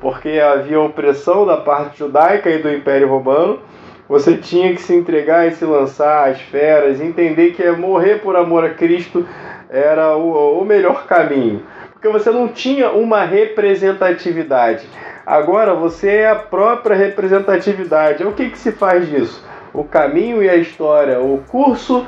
porque 0.01 0.39
havia 0.39 0.81
opressão 0.81 1.47
da 1.47 1.57
parte 1.57 1.99
judaica 1.99 2.51
e 2.51 2.59
do 2.59 2.71
Império 2.71 3.09
Romano. 3.09 3.61
Você 4.09 4.37
tinha 4.37 4.73
que 4.73 4.81
se 4.81 4.95
entregar 4.95 5.49
e 5.49 5.53
se 5.53 5.65
lançar 5.65 6.29
às 6.31 6.41
feras, 6.41 7.01
entender 7.01 7.53
que 7.53 7.69
morrer 7.73 8.21
por 8.21 8.37
amor 8.37 8.65
a 8.65 8.71
Cristo 8.71 9.27
era 9.69 10.17
o, 10.17 10.61
o 10.61 10.65
melhor 10.65 11.07
caminho, 11.07 11.63
porque 11.93 12.09
você 12.09 12.31
não 12.31 12.49
tinha 12.49 12.91
uma 12.91 13.25
representatividade. 13.25 14.89
Agora 15.25 15.75
você 15.75 16.09
é 16.09 16.31
a 16.31 16.37
própria 16.37 16.95
representatividade. 16.95 18.25
O 18.25 18.33
que, 18.33 18.51
que 18.51 18.59
se 18.59 18.73
faz 18.73 19.09
disso? 19.09 19.45
O 19.75 19.83
caminho 19.85 20.43
e 20.43 20.49
a 20.49 20.57
história, 20.57 21.21
o 21.21 21.43
curso 21.49 22.07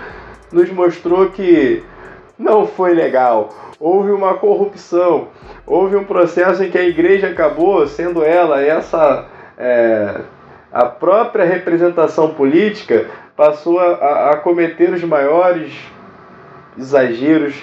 nos 0.53 0.71
mostrou 0.71 1.31
que 1.31 1.83
não 2.39 2.67
foi 2.67 2.95
legal. 2.95 3.49
Houve 3.81 4.13
uma 4.13 4.35
corrupção, 4.35 5.29
houve 5.67 5.97
um 5.97 6.05
processo 6.05 6.63
em 6.63 6.71
que 6.71 6.79
a 6.79 6.85
igreja 6.85 7.29
acabou 7.29 7.87
sendo 7.87 8.25
ela 8.25 8.63
essa 8.63 9.27
é, 9.59 10.21
a 10.73 10.85
própria 10.85 11.45
representação 11.45 12.35
política 12.35 13.07
passou 13.37 13.81
a, 13.81 14.31
a 14.31 14.37
cometer 14.37 14.91
os 14.93 15.03
maiores 15.03 15.73
exageros 16.79 17.55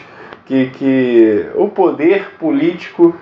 que, 0.45 0.67
que 0.71 1.49
o 1.55 1.67
poder 1.67 2.31
político 2.37 3.15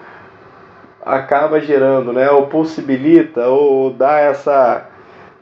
acaba 1.05 1.59
gerando, 1.59 2.11
né? 2.11 2.29
ou 2.31 2.47
possibilita, 2.47 3.47
ou 3.47 3.91
dá 3.91 4.19
essa, 4.19 4.89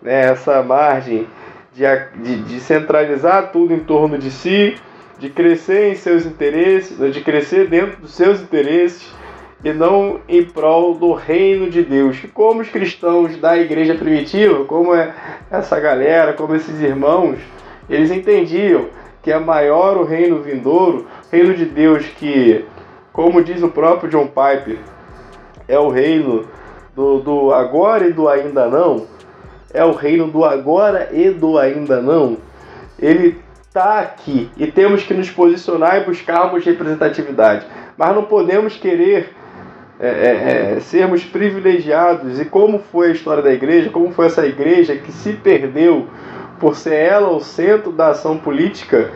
né, 0.01 0.31
essa 0.31 0.62
margem 0.62 1.27
de, 1.74 1.84
de, 2.22 2.41
de 2.43 2.60
centralizar 2.60 3.51
tudo 3.51 3.74
em 3.74 3.79
torno 3.79 4.17
de 4.17 4.31
si 4.31 4.75
de 5.22 5.29
crescer 5.29 5.91
em 5.91 5.96
seus 5.96 6.25
interesses, 6.25 6.98
de 7.13 7.22
crescer 7.22 7.67
dentro 7.67 8.01
dos 8.01 8.12
seus 8.12 8.41
interesses 8.41 9.08
e 9.63 9.72
não 9.72 10.20
em 10.27 10.43
prol 10.43 10.96
do 10.96 11.13
reino 11.13 11.70
de 11.70 11.84
Deus. 11.84 12.17
Como 12.34 12.62
os 12.62 12.70
cristãos 12.70 13.38
da 13.38 13.55
igreja 13.55 13.93
primitiva, 13.93 14.65
como 14.65 14.96
é 14.96 15.13
essa 15.51 15.79
galera, 15.79 16.34
como 16.34 16.55
esses 16.55 16.81
irmãos, 16.81 17.38
eles 17.88 18.10
entendiam 18.10 18.88
que 19.22 19.32
é 19.32 19.40
maior 19.40 19.98
o 19.98 20.04
reino 20.04 20.42
vindouro, 20.42 21.08
reino 21.32 21.54
de 21.54 21.66
Deus 21.66 22.06
que, 22.06 22.66
como 23.13 23.44
diz 23.44 23.62
o 23.62 23.70
próprio 23.70 24.10
John 24.10 24.28
Piper, 24.28 24.78
é 25.68 25.78
o 25.78 25.90
reino 25.90 26.48
do, 26.96 27.20
do 27.20 27.54
agora 27.54 28.08
e 28.08 28.13
do 28.13 28.28
ainda 28.28 28.68
não, 28.68 29.06
é 29.74 29.84
o 29.86 29.92
reino 29.92 30.28
do 30.28 30.44
agora 30.44 31.10
e 31.12 31.30
do 31.30 31.58
ainda 31.58 32.01
não. 32.01 32.38
Ele 33.00 33.40
está 33.68 34.00
aqui 34.00 34.50
e 34.58 34.68
temos 34.68 35.04
que 35.04 35.13
nos 35.13 35.30
posicionar 35.30 36.01
e 36.01 36.06
buscarmos 36.06 36.66
representatividade. 36.66 37.66
Mas 37.98 38.13
não 38.13 38.24
podemos 38.24 38.75
querer 38.75 39.30
é, 40.00 40.08
é, 40.08 40.74
é, 40.75 40.80
sermos 40.80 41.24
privilegiados. 41.24 42.40
E 42.40 42.46
como 42.46 42.80
foi 42.80 43.10
a 43.10 43.12
história 43.12 43.44
da 43.44 43.54
igreja, 43.54 43.90
como 43.92 44.12
foi 44.12 44.25
essa 44.25 44.46
igreja 44.46 44.96
que 44.96 45.12
se 45.12 45.34
perdeu 45.34 46.08
por 46.62 46.75
ser 46.75 46.94
ela 46.94 47.30
o 47.30 47.41
centro 47.41 47.91
da 47.91 48.10
ação 48.10 48.38
política, 48.38 49.10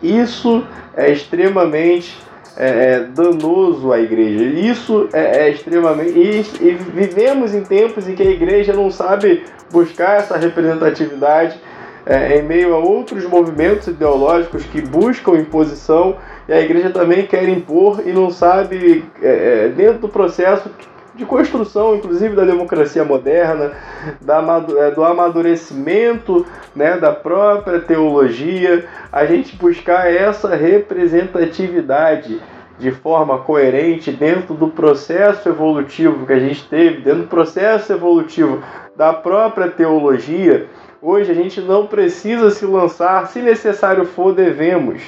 isso 0.00 0.64
é 0.96 1.10
extremamente 1.10 2.16
é, 2.56 2.94
é 2.94 3.00
danoso 3.00 3.92
à 3.92 4.00
igreja. 4.00 4.44
Isso 4.44 5.08
é, 5.12 5.40
é 5.46 5.50
extremamente. 5.50 6.16
E, 6.16 6.38
e 6.60 6.74
vivemos 6.74 7.52
em 7.52 7.62
tempos 7.62 8.08
em 8.08 8.14
que 8.14 8.22
a 8.22 8.30
igreja 8.30 8.72
não 8.72 8.90
sabe 8.90 9.44
buscar 9.70 10.18
essa 10.18 10.38
representatividade 10.38 11.60
é, 12.06 12.38
em 12.38 12.42
meio 12.42 12.72
a 12.72 12.78
outros 12.78 13.24
movimentos 13.24 13.88
ideológicos 13.88 14.64
que 14.64 14.80
buscam 14.80 15.32
imposição 15.32 16.16
e 16.48 16.52
a 16.52 16.60
igreja 16.60 16.90
também 16.90 17.26
quer 17.26 17.48
impor 17.48 18.00
e 18.06 18.12
não 18.12 18.30
sabe, 18.30 19.04
é, 19.20 19.64
é 19.64 19.68
dentro 19.68 19.98
do 19.98 20.08
processo 20.08 20.70
de 21.16 21.24
construção, 21.24 21.96
inclusive 21.96 22.36
da 22.36 22.44
democracia 22.44 23.04
moderna, 23.04 23.72
da, 24.20 24.42
é, 24.78 24.90
do 24.90 25.02
amadurecimento 25.02 26.46
né, 26.74 26.96
da 26.98 27.12
própria 27.12 27.80
teologia, 27.80 28.86
a 29.10 29.24
gente 29.26 29.56
buscar 29.56 30.12
essa 30.12 30.54
representatividade 30.54 32.40
de 32.78 32.90
forma 32.90 33.38
coerente 33.38 34.12
dentro 34.12 34.54
do 34.54 34.68
processo 34.68 35.48
evolutivo 35.48 36.26
que 36.26 36.32
a 36.32 36.38
gente 36.38 36.68
teve, 36.68 37.00
dentro 37.00 37.22
do 37.22 37.28
processo 37.28 37.92
evolutivo 37.92 38.62
da 38.94 39.14
própria 39.14 39.68
teologia 39.68 40.68
Hoje 41.08 41.30
a 41.30 41.34
gente 41.34 41.60
não 41.60 41.86
precisa 41.86 42.50
se 42.50 42.64
lançar, 42.64 43.26
se 43.28 43.40
necessário 43.40 44.06
for, 44.06 44.34
devemos, 44.34 45.02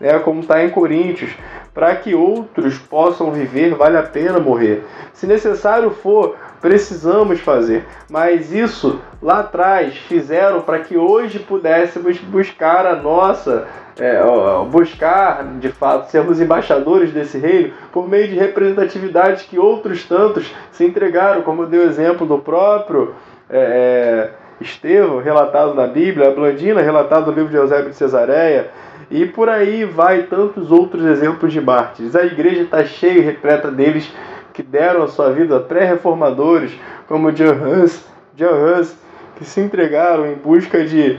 né? 0.00 0.18
como 0.20 0.40
está 0.40 0.64
em 0.64 0.70
Coríntios, 0.70 1.30
para 1.74 1.94
que 1.94 2.14
outros 2.14 2.78
possam 2.78 3.30
viver, 3.30 3.74
vale 3.74 3.96
a 3.96 4.02
pena 4.02 4.40
morrer. 4.40 4.84
Se 5.12 5.26
necessário 5.26 5.90
for, 5.90 6.36
precisamos 6.60 7.40
fazer. 7.40 7.84
Mas 8.08 8.52
isso 8.52 9.00
lá 9.22 9.40
atrás 9.40 9.96
fizeram 9.96 10.62
para 10.62 10.80
que 10.80 10.96
hoje 10.96 11.38
pudéssemos 11.38 12.18
buscar 12.18 12.86
a 12.86 12.96
nossa, 12.96 13.66
é, 13.98 14.20
buscar 14.68 15.44
de 15.58 15.68
fato 15.68 16.10
sermos 16.10 16.40
embaixadores 16.40 17.12
desse 17.12 17.38
reino 17.38 17.72
por 17.92 18.08
meio 18.08 18.28
de 18.28 18.34
representatividades 18.34 19.44
que 19.44 19.58
outros 19.58 20.04
tantos 20.04 20.52
se 20.72 20.84
entregaram, 20.84 21.42
como 21.42 21.62
eu 21.62 21.66
dei 21.66 21.80
o 21.80 21.84
exemplo 21.84 22.26
do 22.26 22.38
próprio. 22.38 23.14
É, 23.48 24.30
Estevão, 24.60 25.22
relatado 25.22 25.74
na 25.74 25.86
Bíblia, 25.86 26.28
a 26.28 26.32
Blandina, 26.32 26.82
relatado 26.82 27.30
no 27.30 27.32
livro 27.32 27.50
de 27.50 27.56
Eusébio 27.56 27.90
de 27.90 27.96
Cesareia, 27.96 28.70
e 29.10 29.26
por 29.26 29.48
aí 29.48 29.84
vai 29.84 30.22
tantos 30.22 30.70
outros 30.70 31.04
exemplos 31.04 31.52
de 31.52 31.60
mártires. 31.60 32.14
A 32.14 32.24
igreja 32.24 32.62
está 32.62 32.84
cheia 32.84 33.18
e 33.18 33.20
repleta 33.20 33.70
deles 33.70 34.10
que 34.52 34.62
deram 34.62 35.02
a 35.02 35.08
sua 35.08 35.32
vida 35.32 35.56
a 35.56 35.60
pré-reformadores, 35.60 36.72
como 37.08 37.32
John 37.32 37.54
Hus, 37.54 38.04
John 38.36 38.78
Hus, 38.78 38.94
que 39.36 39.44
se 39.44 39.60
entregaram 39.60 40.26
em 40.26 40.34
busca 40.34 40.84
de 40.84 41.18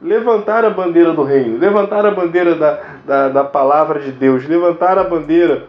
levantar 0.00 0.64
a 0.64 0.70
bandeira 0.70 1.12
do 1.12 1.24
reino, 1.24 1.58
levantar 1.58 2.04
a 2.04 2.10
bandeira 2.10 2.54
da, 2.54 2.80
da, 3.06 3.28
da 3.30 3.44
palavra 3.44 4.00
de 4.00 4.12
Deus, 4.12 4.46
levantar 4.46 4.98
a 4.98 5.04
bandeira 5.04 5.64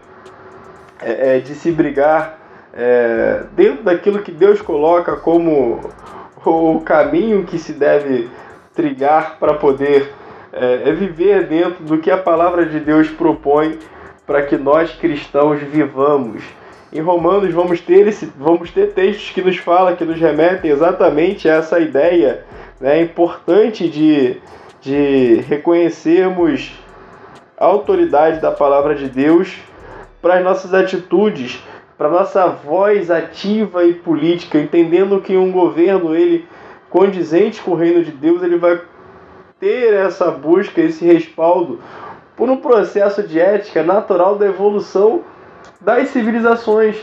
é, 1.02 1.38
é, 1.38 1.40
de 1.40 1.56
se 1.56 1.72
brigar 1.72 2.38
é, 2.74 3.44
dentro 3.54 3.84
daquilo 3.84 4.20
que 4.20 4.32
Deus 4.32 4.62
coloca 4.62 5.16
como 5.16 5.80
o 6.46 6.82
caminho 6.82 7.46
que 7.46 7.58
se 7.58 7.74
deve 7.74 8.30
trilhar 8.74 9.38
para 9.40 9.54
poder 9.54 10.12
é, 10.56 10.90
é, 10.90 10.92
viver 10.94 11.48
dentro 11.48 11.84
do 11.84 11.98
que 11.98 12.10
a 12.10 12.18
palavra 12.18 12.66
de 12.66 12.80
Deus 12.80 13.10
propõe 13.10 13.78
para 14.26 14.42
que 14.44 14.58
nós 14.58 14.92
cristãos 14.94 15.62
vivamos. 15.62 16.44
Em 16.92 17.02
Romanos 17.02 17.54
vamos 17.54 17.82
ter, 17.82 18.08
esse, 18.08 18.32
vamos 18.38 18.72
ter 18.72 18.94
textos 18.94 19.32
que 19.32 19.42
nos 19.42 19.58
falam, 19.58 19.96
que 19.96 20.06
nos 20.06 20.20
remetem 20.20 20.72
exatamente 20.72 21.50
a 21.50 21.56
essa 21.56 21.80
ideia 21.80 22.46
né, 22.80 23.02
importante 23.02 23.90
de, 23.90 24.38
de 24.82 25.42
reconhecermos 25.48 26.74
a 27.58 27.66
autoridade 27.66 28.40
da 28.40 28.52
palavra 28.52 28.96
de 28.96 29.10
Deus 29.10 29.58
para 30.22 30.36
as 30.36 30.44
nossas 30.44 30.74
atitudes 30.74 31.62
para 31.98 32.10
nossa 32.10 32.48
voz 32.48 33.10
ativa 33.10 33.86
e 33.86 33.94
política, 33.94 34.60
entendendo 34.60 35.22
que 35.22 35.38
um 35.38 35.52
governo 35.52 36.16
ele 36.16 36.46
condizente 36.90 37.62
com 37.62 37.72
o 37.72 37.76
reino 37.76 38.04
de 38.04 38.12
Deus, 38.12 38.44
ele 38.44 38.58
vai 38.58 38.80
ter 39.60 39.94
essa 39.94 40.30
busca, 40.32 40.82
esse 40.82 41.06
respaldo 41.06 41.80
por 42.36 42.50
um 42.50 42.58
processo 42.58 43.24
de 43.24 43.40
ética 43.40 43.84
natural 43.84 44.36
da 44.36 44.46
evolução 44.46 45.22
das 45.80 46.10
civilizações. 46.10 46.98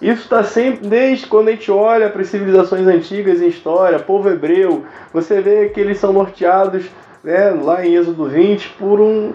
Isso 0.00 0.22
está 0.22 0.44
sempre, 0.44 0.86
desde 0.86 1.26
quando 1.26 1.48
a 1.48 1.50
gente 1.52 1.70
olha 1.70 2.10
para 2.10 2.20
as 2.20 2.28
civilizações 2.28 2.86
antigas 2.86 3.40
em 3.40 3.48
história, 3.48 3.98
povo 3.98 4.28
hebreu, 4.28 4.84
você 5.12 5.40
vê 5.40 5.68
que 5.68 5.80
eles 5.80 5.98
são 5.98 6.12
norteados 6.12 6.84
né, 7.22 7.50
lá 7.50 7.84
em 7.84 7.94
Êxodo 7.94 8.26
20 8.26 8.70
por 8.78 9.00
um, 9.00 9.32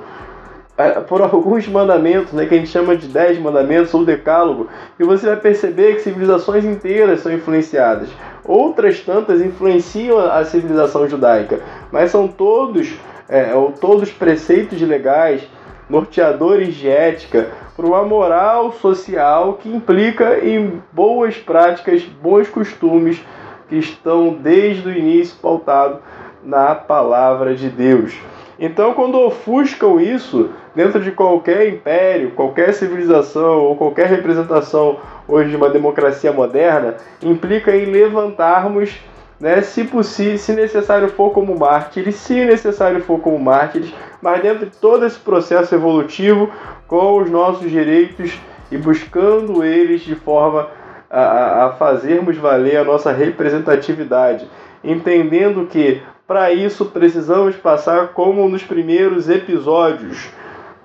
é, 0.78 0.92
por 1.02 1.22
alguns 1.24 1.68
mandamentos, 1.68 2.34
né, 2.34 2.46
que 2.46 2.54
a 2.54 2.58
gente 2.58 2.70
chama 2.70 2.96
de 2.96 3.08
dez 3.08 3.40
mandamentos 3.40 3.94
ou 3.94 4.06
decálogo, 4.06 4.70
e 5.00 5.04
você 5.04 5.28
vai 5.28 5.38
perceber 5.38 5.96
que 5.96 6.02
civilizações 6.02 6.64
inteiras 6.64 7.22
são 7.22 7.34
influenciadas. 7.34 8.10
Outras 8.50 9.00
tantas 9.02 9.42
influenciam 9.42 10.18
a 10.18 10.44
civilização 10.44 11.08
judaica, 11.08 11.60
mas 11.92 12.10
são 12.10 12.28
todos, 12.28 12.92
é, 13.30 13.54
ou 13.54 13.72
todos 13.74 14.12
preceitos 14.12 14.82
legais, 14.82 15.48
norteadores 15.88 16.74
de 16.74 16.90
ética, 16.90 17.52
para 17.78 17.86
uma 17.86 18.02
moral 18.02 18.72
social 18.72 19.54
que 19.62 19.70
implica 19.70 20.44
em 20.44 20.82
boas 20.92 21.38
práticas, 21.38 22.02
bons 22.02 22.50
costumes 22.50 23.22
que 23.68 23.76
estão 23.76 24.34
desde 24.34 24.88
o 24.88 24.98
início 24.98 25.38
pautado 25.40 26.00
na 26.44 26.74
palavra 26.74 27.54
de 27.54 27.70
Deus. 27.70 28.18
Então, 28.58 28.96
quando 28.96 29.20
ofuscam 29.20 30.02
isso 30.02 30.50
dentro 30.80 31.02
de 31.02 31.12
qualquer 31.12 31.68
império, 31.68 32.32
qualquer 32.32 32.74
civilização 32.74 33.64
ou 33.64 33.76
qualquer 33.76 34.08
representação 34.08 34.96
hoje 35.28 35.50
de 35.50 35.58
uma 35.58 35.70
democracia 35.70 36.32
moderna, 36.32 36.96
implica 37.22 37.76
em 37.76 37.84
levantarmos, 37.84 38.98
né, 39.42 39.62
se 39.62 39.84
possível, 39.84 40.38
se 40.38 40.54
necessário 40.54 41.10
for 41.10 41.32
como 41.32 41.60
mártires, 41.60 42.16
se 42.16 42.46
necessário 42.46 43.02
for 43.02 43.20
como 43.20 43.38
mártires, 43.38 43.94
mas 44.22 44.42
dentro 44.42 44.68
de 44.68 44.78
todo 44.78 45.06
esse 45.06 45.20
processo 45.20 45.76
evolutivo, 45.76 46.50
com 46.88 47.22
os 47.22 47.30
nossos 47.30 47.70
direitos 47.70 48.40
e 48.72 48.78
buscando 48.78 49.62
eles 49.66 50.00
de 50.00 50.16
forma 50.16 50.70
a, 51.10 51.66
a 51.66 51.72
fazermos 51.74 52.38
valer 52.38 52.78
a 52.78 52.86
nossa 52.86 53.12
representatividade, 53.12 54.48
entendendo 54.82 55.66
que 55.66 56.02
para 56.30 56.54
isso, 56.54 56.86
precisamos 56.86 57.56
passar, 57.56 58.10
como 58.10 58.48
nos 58.48 58.64
primeiros 58.64 59.28
episódios, 59.28 60.30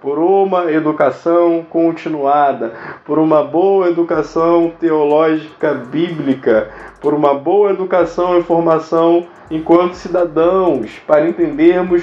por 0.05 0.19
uma 0.19 0.71
educação 0.71 1.65
continuada, 1.71 2.75
por 3.07 3.19
uma 3.19 3.43
boa 3.43 3.89
educação 3.89 4.71
teológica 4.79 5.73
bíblica, 5.73 6.69
por 7.01 7.15
uma 7.15 7.33
boa 7.33 7.71
educação 7.71 8.39
e 8.39 8.43
formação 8.43 9.27
enquanto 9.51 9.95
cidadãos, 9.95 10.91
para 11.07 11.27
entendermos 11.27 12.03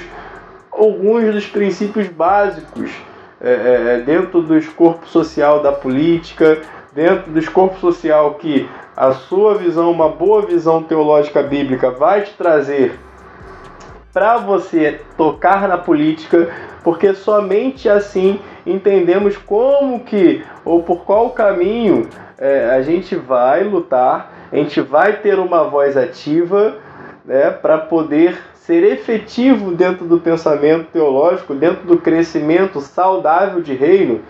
alguns 0.72 1.32
dos 1.32 1.46
princípios 1.46 2.08
básicos 2.08 2.90
é, 3.40 3.52
é, 3.52 3.94
é 3.94 3.98
dentro 4.00 4.42
do 4.42 4.58
escopo 4.58 5.06
social 5.06 5.62
da 5.62 5.70
política, 5.70 6.58
dentro 6.92 7.30
do 7.30 7.38
escopo 7.38 7.78
social 7.78 8.34
que 8.34 8.68
a 8.96 9.12
sua 9.12 9.54
visão, 9.54 9.92
uma 9.92 10.08
boa 10.08 10.42
visão 10.42 10.82
teológica 10.82 11.40
bíblica, 11.40 11.92
vai 11.92 12.22
te 12.22 12.32
trazer 12.32 12.98
para 14.12 14.36
você 14.36 15.00
tocar 15.16 15.66
na 15.66 15.78
política, 15.78 16.48
porque 16.84 17.14
somente 17.14 17.88
assim 17.88 18.38
entendemos 18.66 19.36
como 19.36 20.00
que 20.00 20.44
ou 20.64 20.82
por 20.82 21.04
qual 21.04 21.30
caminho 21.30 22.08
é, 22.38 22.70
a 22.70 22.82
gente 22.82 23.16
vai 23.16 23.64
lutar, 23.64 24.32
a 24.52 24.56
gente 24.56 24.80
vai 24.80 25.14
ter 25.14 25.38
uma 25.38 25.64
voz 25.64 25.96
ativa 25.96 26.76
né, 27.24 27.50
para 27.50 27.78
poder 27.78 28.38
ser 28.54 28.84
efetivo 28.84 29.72
dentro 29.72 30.04
do 30.06 30.20
pensamento 30.20 30.88
teológico, 30.92 31.54
dentro 31.54 31.86
do 31.86 31.96
crescimento 31.96 32.80
saudável 32.80 33.60
de 33.60 33.74
reino 33.74 34.20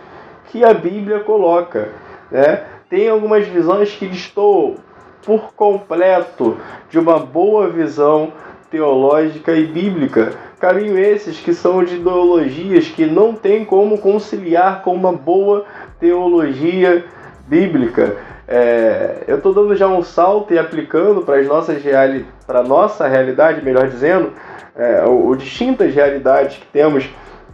que 0.47 0.65
a 0.65 0.73
Bíblia 0.73 1.21
coloca. 1.21 1.89
Né? 2.31 2.63
Tem 2.89 3.09
algumas 3.09 3.47
visões 3.47 3.93
que 3.93 4.07
estou 4.07 4.77
por 5.25 5.55
completo 5.55 6.57
de 6.91 6.99
uma 6.99 7.19
boa 7.19 7.69
visão 7.69 8.33
teológica 8.73 9.53
e 9.53 9.67
bíblica. 9.67 10.33
Caminho 10.59 10.99
esses 10.99 11.39
que 11.39 11.53
são 11.53 11.85
de 11.85 11.97
ideologias 11.97 12.89
que 12.89 13.05
não 13.05 13.35
tem 13.35 13.67
como 13.67 13.99
conciliar 13.99 14.81
com 14.83 14.95
uma 14.95 15.13
boa 15.13 15.67
teologia 16.01 17.05
bíblica. 17.47 18.17
É, 18.49 19.25
eu 19.29 19.37
estou 19.37 19.53
dando 19.53 19.77
já 19.77 19.87
um 19.87 20.03
salto 20.03 20.55
e 20.55 20.59
aplicando 20.59 21.21
para 21.21 21.37
as 21.37 21.47
nossas 21.47 21.83
reali 21.83 22.27
para 22.47 22.63
nossa 22.63 23.07
realidade, 23.07 23.65
melhor 23.65 23.89
dizendo, 23.89 24.33
é, 24.75 25.05
o, 25.05 25.35
distintas 25.37 25.95
realidades 25.95 26.57
que 26.57 26.67
temos 26.67 27.09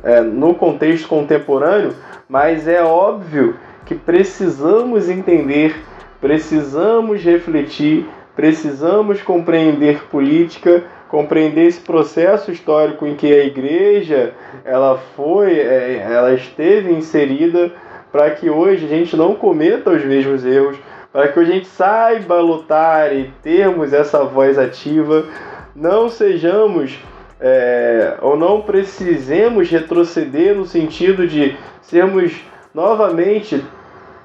é, 0.05 0.21
no 0.21 0.55
contexto 0.55 1.09
contemporâneo, 1.09 1.95
mas 2.29 2.69
é 2.69 2.83
óbvio 2.83 3.57
que 3.85 3.95
precisamos 3.95 5.09
entender, 5.09 5.75
precisamos 6.21 7.23
refletir, 7.23 8.07
precisamos 8.37 9.21
compreender 9.23 10.05
política 10.05 10.85
compreender 11.09 11.67
esse 11.67 11.81
processo 11.81 12.51
histórico 12.53 13.07
em 13.07 13.17
que 13.17 13.27
a 13.33 13.45
igreja 13.45 14.35
ela 14.65 14.99
foi, 15.17 15.59
é, 15.59 16.07
ela 16.09 16.35
esteve 16.35 16.93
inserida 16.93 17.73
para 18.13 18.31
que 18.31 18.49
hoje 18.51 18.85
a 18.85 18.89
gente 18.89 19.17
não 19.17 19.35
cometa 19.35 19.91
os 19.91 20.05
mesmos 20.05 20.45
erros, 20.45 20.77
para 21.13 21.29
que 21.29 21.41
a 21.41 21.45
gente 21.45 21.67
saiba 21.67 22.41
lutar 22.41 23.15
e 23.15 23.33
termos 23.43 23.93
essa 23.93 24.25
voz 24.25 24.59
ativa, 24.59 25.25
não 25.75 26.09
sejamos 26.09 26.99
é, 27.41 28.15
ou 28.21 28.37
não 28.37 28.61
precisemos 28.61 29.71
retroceder 29.71 30.55
no 30.55 30.67
sentido 30.67 31.27
de 31.27 31.57
sermos 31.81 32.35
novamente 32.75 33.65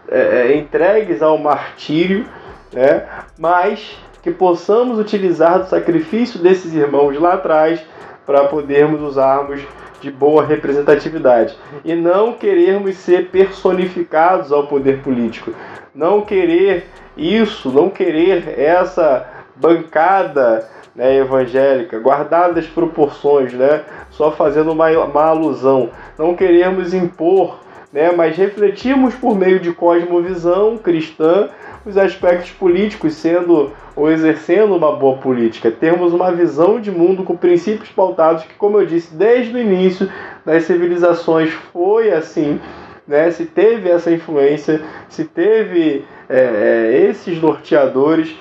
é, 0.10 0.20
é 0.20 0.58
entregues 0.58 1.22
ao 1.22 1.38
martírio, 1.38 2.26
né? 2.74 3.08
mas 3.38 3.98
que 4.24 4.32
possamos 4.32 4.98
utilizar 4.98 5.60
do 5.60 5.70
sacrifício 5.70 6.40
desses 6.40 6.74
irmãos 6.74 7.20
lá 7.20 7.34
atrás 7.34 7.86
para 8.26 8.46
podermos 8.46 9.02
usarmos 9.02 9.62
de 10.00 10.10
boa 10.10 10.46
representatividade. 10.46 11.58
E 11.84 11.94
não 11.94 12.34
querermos 12.34 12.96
ser 12.98 13.30
personificados 13.30 14.52
ao 14.52 14.66
poder 14.68 15.02
político, 15.02 15.54
não 15.94 16.22
querer 16.22 16.88
isso, 17.18 17.70
não 17.70 17.90
querer 17.90 18.58
essa 18.58 19.28
bancada 19.56 20.68
né, 20.96 21.18
evangélica, 21.18 22.00
guardada 22.00 22.60
as 22.60 22.68
proporções, 22.68 23.54
né, 23.54 23.84
só 24.10 24.32
fazendo 24.32 24.72
uma, 24.72 24.90
uma 24.90 25.26
alusão, 25.26 25.90
não 26.18 26.36
queremos 26.36 26.94
impor, 26.94 27.60
né, 27.92 28.12
mas 28.12 28.36
refletirmos 28.36 29.14
por 29.16 29.36
meio 29.36 29.60
de 29.60 29.72
cosmovisão 29.74 30.78
cristã 30.78 31.50
os 31.86 31.98
aspectos 31.98 32.52
políticos, 32.52 33.14
sendo 33.16 33.72
ou 33.96 34.10
exercendo 34.10 34.76
uma 34.76 34.96
boa 34.96 35.18
política. 35.18 35.70
Termos 35.70 36.14
uma 36.14 36.32
visão 36.32 36.80
de 36.80 36.90
mundo 36.90 37.24
com 37.24 37.36
princípios 37.36 37.90
pautados 37.90 38.44
que, 38.44 38.54
como 38.56 38.80
eu 38.80 38.86
disse, 38.86 39.14
desde 39.14 39.56
o 39.56 39.60
início 39.60 40.10
das 40.46 40.64
civilizações 40.64 41.52
foi 41.72 42.12
assim. 42.12 42.60
Né, 43.06 43.30
se 43.32 43.46
teve 43.46 43.90
essa 43.90 44.10
influência, 44.10 44.82
se 45.10 45.26
teve 45.26 46.06
é, 46.30 46.40
é, 46.40 47.10
esses 47.10 47.42
norteadores 47.42 48.34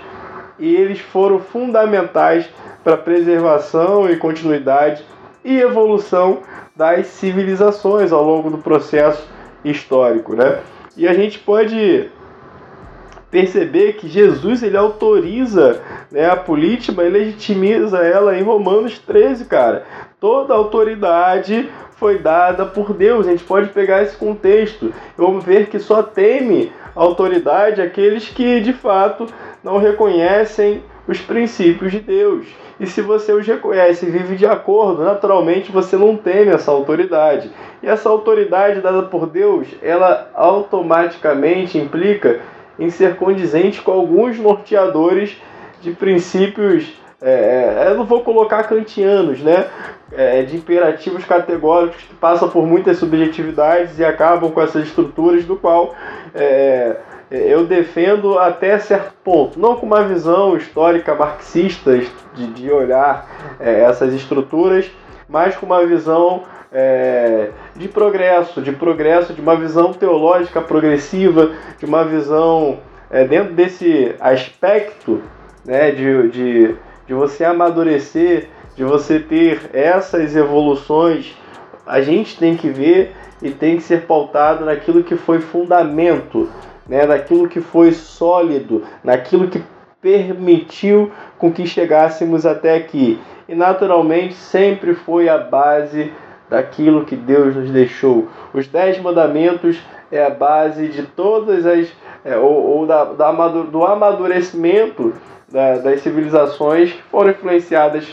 e 0.56 0.76
eles 0.76 1.00
foram 1.00 1.40
fundamentais 1.40 2.48
para 2.84 2.94
a 2.94 2.98
preservação 2.98 4.08
e 4.08 4.16
continuidade 4.16 5.04
e 5.44 5.58
evolução 5.58 6.42
das 6.76 7.08
civilizações 7.08 8.12
ao 8.12 8.22
longo 8.24 8.50
do 8.50 8.58
processo 8.58 9.28
histórico, 9.64 10.36
né? 10.36 10.60
E 10.96 11.08
a 11.08 11.12
gente 11.12 11.40
pode 11.40 12.08
perceber 13.32 13.94
que 13.94 14.06
Jesus 14.06 14.62
ele 14.62 14.76
autoriza 14.76 15.80
né, 16.10 16.28
a 16.28 16.36
política 16.36 17.02
e 17.02 17.08
legitimiza 17.08 17.96
ela 17.96 18.38
em 18.38 18.42
Romanos 18.42 18.98
13, 18.98 19.46
cara. 19.46 19.84
Toda 20.20 20.52
autoridade 20.52 21.70
foi 21.96 22.18
dada 22.18 22.66
por 22.66 22.92
Deus. 22.92 23.26
A 23.26 23.30
gente 23.30 23.42
pode 23.42 23.70
pegar 23.70 24.02
esse 24.02 24.16
contexto 24.16 24.92
vamos 25.16 25.42
ver 25.42 25.68
que 25.68 25.78
só 25.78 26.02
teme 26.02 26.70
autoridade 26.94 27.80
aqueles 27.80 28.28
que 28.28 28.60
de 28.60 28.74
fato 28.74 29.26
não 29.64 29.78
reconhecem 29.78 30.82
os 31.08 31.18
princípios 31.18 31.90
de 31.90 32.00
Deus. 32.00 32.46
E 32.78 32.86
se 32.86 33.00
você 33.00 33.32
os 33.32 33.46
reconhece 33.46 34.04
e 34.04 34.10
vive 34.10 34.36
de 34.36 34.44
acordo, 34.44 35.04
naturalmente 35.04 35.72
você 35.72 35.96
não 35.96 36.16
teme 36.16 36.50
essa 36.50 36.70
autoridade. 36.70 37.50
E 37.82 37.86
essa 37.86 38.10
autoridade 38.10 38.80
dada 38.80 39.02
por 39.04 39.26
Deus, 39.26 39.68
ela 39.80 40.30
automaticamente 40.34 41.78
implica 41.78 42.40
em 42.78 42.90
ser 42.90 43.16
condizente 43.16 43.80
com 43.82 43.92
alguns 43.92 44.38
norteadores 44.38 45.36
de 45.80 45.92
princípios, 45.92 46.92
é, 47.20 47.84
é, 47.84 47.90
eu 47.90 47.96
não 47.96 48.04
vou 48.04 48.22
colocar 48.22 48.64
kantianos, 48.64 49.40
né? 49.40 49.66
É, 50.10 50.42
de 50.42 50.56
imperativos 50.56 51.24
categóricos 51.24 52.02
que 52.02 52.14
passam 52.14 52.48
por 52.48 52.66
muitas 52.66 52.98
subjetividades 52.98 53.98
e 53.98 54.04
acabam 54.04 54.50
com 54.50 54.60
essas 54.60 54.86
estruturas, 54.86 55.44
do 55.44 55.56
qual 55.56 55.94
é, 56.34 56.96
eu 57.30 57.64
defendo 57.64 58.38
até 58.38 58.78
certo 58.78 59.14
ponto, 59.24 59.58
não 59.58 59.76
com 59.76 59.86
uma 59.86 60.04
visão 60.04 60.54
histórica 60.54 61.14
marxista 61.14 61.98
de, 62.34 62.46
de 62.48 62.70
olhar 62.70 63.26
é, 63.58 63.80
essas 63.80 64.12
estruturas, 64.12 64.90
mas 65.26 65.56
com 65.56 65.64
uma 65.64 65.86
visão 65.86 66.42
é, 66.72 67.50
de 67.76 67.86
progresso, 67.88 68.62
de 68.62 68.72
progresso, 68.72 69.34
de 69.34 69.40
uma 69.40 69.56
visão 69.56 69.92
teológica 69.92 70.60
progressiva, 70.60 71.52
de 71.78 71.84
uma 71.84 72.04
visão 72.04 72.78
é, 73.10 73.24
dentro 73.24 73.52
desse 73.52 74.14
aspecto 74.18 75.22
né, 75.64 75.90
de, 75.90 76.28
de, 76.30 76.76
de 77.06 77.14
você 77.14 77.44
amadurecer, 77.44 78.48
de 78.74 78.84
você 78.84 79.20
ter 79.20 79.70
essas 79.72 80.34
evoluções, 80.34 81.36
a 81.86 82.00
gente 82.00 82.38
tem 82.38 82.56
que 82.56 82.70
ver 82.70 83.14
e 83.42 83.50
tem 83.50 83.76
que 83.76 83.82
ser 83.82 84.02
pautado 84.06 84.64
naquilo 84.64 85.04
que 85.04 85.16
foi 85.16 85.40
fundamento, 85.40 86.48
né, 86.88 87.04
naquilo 87.04 87.48
que 87.48 87.60
foi 87.60 87.92
sólido, 87.92 88.82
naquilo 89.04 89.48
que 89.48 89.62
permitiu 90.00 91.12
com 91.38 91.52
que 91.52 91.66
chegássemos 91.66 92.46
até 92.46 92.76
aqui. 92.76 93.20
E 93.48 93.54
naturalmente 93.54 94.34
sempre 94.34 94.94
foi 94.94 95.28
a 95.28 95.38
base 95.38 96.12
daquilo 96.52 97.06
que 97.06 97.16
Deus 97.16 97.56
nos 97.56 97.70
deixou. 97.70 98.28
Os 98.52 98.68
dez 98.68 99.00
mandamentos 99.00 99.80
é 100.10 100.22
a 100.22 100.28
base 100.28 100.86
de 100.88 101.02
todas 101.02 101.64
as. 101.64 101.90
É, 102.22 102.36
ou, 102.36 102.52
ou 102.52 102.86
da, 102.86 103.04
da, 103.04 103.32
do 103.48 103.84
amadurecimento 103.84 105.14
da, 105.50 105.78
das 105.78 106.02
civilizações 106.02 106.92
que 106.92 107.02
foram 107.04 107.30
influenciadas 107.30 108.06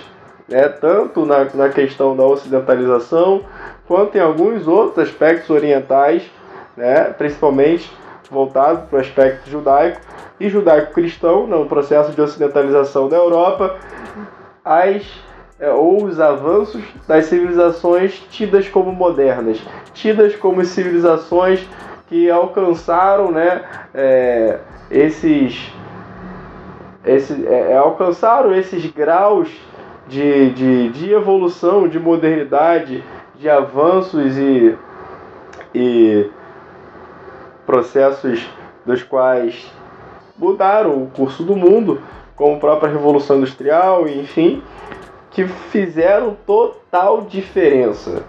né, 0.48 0.68
tanto 0.70 1.26
na, 1.26 1.44
na 1.54 1.70
questão 1.70 2.16
da 2.16 2.24
ocidentalização 2.24 3.44
quanto 3.86 4.18
em 4.18 4.22
alguns 4.22 4.68
outros 4.68 5.08
aspectos 5.08 5.50
orientais, 5.50 6.24
né, 6.76 7.14
principalmente 7.18 7.92
voltado 8.32 8.88
para 8.88 8.98
o 8.98 9.02
aspecto 9.02 9.50
judaico 9.50 10.00
e 10.40 10.50
judaico-cristão, 10.50 11.46
no 11.46 11.66
processo 11.66 12.14
de 12.14 12.22
ocidentalização 12.22 13.10
da 13.10 13.18
Europa, 13.18 13.76
as 14.64 15.04
é, 15.60 15.70
ou 15.72 16.06
os 16.06 16.20
avanços 16.20 16.82
das 17.08 17.26
civilizações 17.26 18.14
tidas 18.32 18.68
como 18.70 18.92
modernas, 18.92 19.62
tidas 19.94 20.36
como 20.36 20.64
civilizações 20.64 21.68
que 22.08 22.30
alcançaram 22.30 23.32
né, 23.32 23.64
é, 23.94 24.60
esses, 24.90 25.72
esse, 27.06 27.46
é, 27.46 27.74
é, 27.74 27.78
alcançaram 27.78 28.56
esses 28.56 28.86
graus 28.88 29.50
de, 30.08 30.50
de, 30.52 30.90
de 30.90 31.12
evolução, 31.12 31.88
de 31.88 32.00
modernidade, 32.00 33.04
de 33.36 33.50
avanços 33.50 34.38
e, 34.38 34.76
e 35.76 36.30
processos 37.66 38.50
dos 38.86 39.04
quais 39.04 39.72
mudaram 40.38 41.04
o 41.04 41.08
curso 41.08 41.44
do 41.44 41.56
mundo, 41.56 42.02
como 42.36 42.56
a 42.56 42.60
própria 42.60 42.90
Revolução 42.90 43.38
Industrial, 43.38 44.08
enfim, 44.08 44.64
que 45.40 45.48
fizeram 45.48 46.36
total 46.46 47.22
diferença 47.22 48.24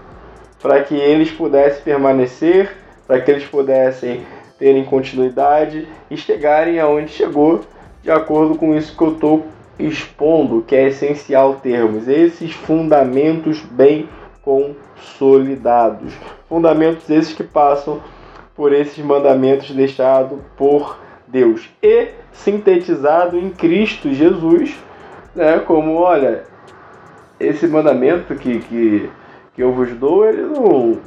para 0.63 0.81
que 0.85 0.95
eles 0.95 1.29
pudessem 1.33 1.83
permanecer, 1.83 2.77
para 3.05 3.21
que 3.21 3.29
eles 3.29 3.45
pudessem 3.45 4.25
terem 4.57 4.85
continuidade 4.85 5.89
e 6.09 6.17
chegarem 6.17 6.79
aonde 6.79 7.11
chegou, 7.11 7.63
de 8.01 8.13
acordo 8.13 8.55
com 8.55 8.77
isso 8.77 8.97
que 8.97 9.03
eu 9.03 9.15
estou 9.15 9.47
expondo, 9.77 10.63
que 10.63 10.77
é 10.77 10.87
essencial 10.87 11.55
termos 11.55 12.07
esses 12.07 12.53
fundamentos 12.53 13.61
bem 13.61 14.09
consolidados. 14.43 16.13
Fundamentos 16.49 17.11
esses 17.11 17.33
que 17.33 17.43
passam 17.43 18.01
por 18.55 18.73
esses 18.73 19.05
mandamentos 19.05 19.71
deixados 19.73 20.39
por 20.57 21.01
Deus 21.27 21.69
e 21.83 22.09
sintetizado 22.33 23.37
em 23.37 23.51
Cristo 23.51 24.13
Jesus, 24.13 24.77
né, 25.35 25.59
como 25.61 25.95
olha, 25.95 26.50
esse 27.41 27.67
mandamento 27.67 28.35
que, 28.35 28.59
que, 28.61 29.11
que 29.55 29.63
eu 29.63 29.73
vos 29.73 29.91
dou, 29.95 30.29
ele 30.29 30.43
não, 30.43 30.99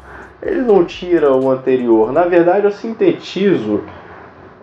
ele 0.41 0.62
não 0.62 0.84
tira 0.84 1.32
o 1.32 1.50
anterior. 1.50 2.12
Na 2.12 2.24
verdade, 2.24 2.65
eu 2.65 2.72
sintetizo 2.72 3.84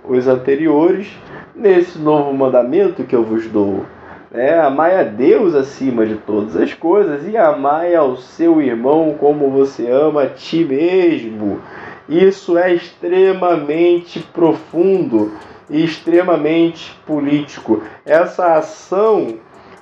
os 0.05 0.27
anteriores 0.27 1.09
nesse 1.55 1.99
novo 1.99 2.35
mandamento 2.35 3.05
que 3.05 3.15
eu 3.15 3.23
vos 3.23 3.47
dou. 3.47 3.87
É, 4.33 4.59
amai 4.61 4.99
a 4.99 5.03
Deus 5.03 5.55
acima 5.55 6.07
de 6.07 6.15
todas 6.15 6.57
as 6.57 6.73
coisas 6.73 7.27
e 7.27 7.37
amai 7.37 7.95
ao 7.95 8.17
seu 8.17 8.61
irmão 8.61 9.17
como 9.19 9.51
você 9.51 9.89
ama 9.91 10.23
a 10.23 10.29
ti 10.29 10.65
mesmo. 10.65 11.61
Isso 12.09 12.59
é 12.59 12.73
extremamente 12.73 14.21
profundo 14.21 15.33
e 15.69 15.85
extremamente 15.85 16.93
político. 17.07 17.83
Essa 18.05 18.55
ação 18.55 19.39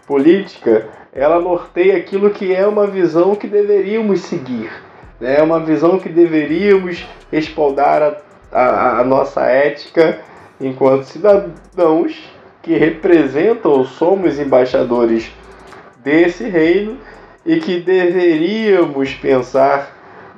política 0.07 0.87
ela 1.19 1.41
norteia 1.41 1.97
aquilo 1.97 2.31
que 2.31 2.55
é 2.55 2.65
uma 2.65 2.87
visão 2.87 3.35
que 3.35 3.49
deveríamos 3.49 4.21
seguir, 4.21 4.71
né? 5.21 5.35
é 5.35 5.37
né? 5.39 5.43
uma 5.43 5.59
visão 5.59 5.99
que 5.99 6.09
deveríamos 6.09 7.05
respaldar 7.31 8.23
a, 8.53 8.59
a, 8.61 9.01
a 9.01 9.05
nossa 9.05 9.43
ética 9.43 10.21
enquanto 10.61 11.03
cidadãos 11.03 12.33
que 12.63 12.77
representam 12.77 13.73
ou 13.73 13.85
somos 13.85 14.39
embaixadores 14.39 15.33
desse 16.05 16.45
reino 16.49 16.97
e 17.45 17.59
que 17.59 17.81
deveríamos 17.81 19.13
pensar 19.15 19.97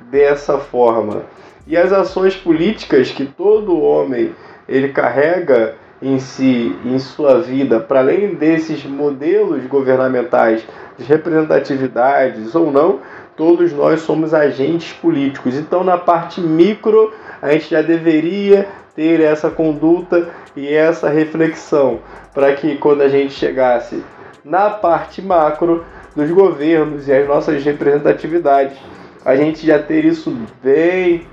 dessa 0.09 0.57
forma. 0.57 1.23
E 1.67 1.77
as 1.77 1.91
ações 1.91 2.35
políticas 2.35 3.11
que 3.11 3.25
todo 3.25 3.79
homem 3.79 4.33
ele 4.67 4.89
carrega 4.89 5.75
em 6.01 6.17
si, 6.19 6.75
em 6.83 6.97
sua 6.97 7.39
vida, 7.39 7.79
para 7.79 7.99
além 7.99 8.33
desses 8.33 8.83
modelos 8.85 9.65
governamentais 9.67 10.65
de 10.97 11.03
representatividades 11.03 12.55
ou 12.55 12.71
não, 12.71 12.99
todos 13.35 13.71
nós 13.71 14.01
somos 14.01 14.33
agentes 14.33 14.93
políticos. 14.93 15.55
Então, 15.55 15.83
na 15.83 15.97
parte 15.97 16.41
micro, 16.41 17.13
a 17.41 17.51
gente 17.51 17.69
já 17.69 17.81
deveria 17.81 18.67
ter 18.95 19.21
essa 19.21 19.49
conduta 19.49 20.29
e 20.55 20.67
essa 20.67 21.09
reflexão, 21.09 21.99
para 22.33 22.53
que 22.53 22.75
quando 22.77 23.01
a 23.01 23.07
gente 23.07 23.33
chegasse 23.33 24.03
na 24.43 24.69
parte 24.69 25.21
macro 25.21 25.85
dos 26.15 26.29
governos 26.31 27.07
e 27.07 27.13
as 27.13 27.27
nossas 27.27 27.63
representatividades, 27.63 28.77
a 29.23 29.35
gente 29.35 29.65
já 29.65 29.79
ter 29.79 30.03
isso 30.03 30.35
bem 30.63 31.25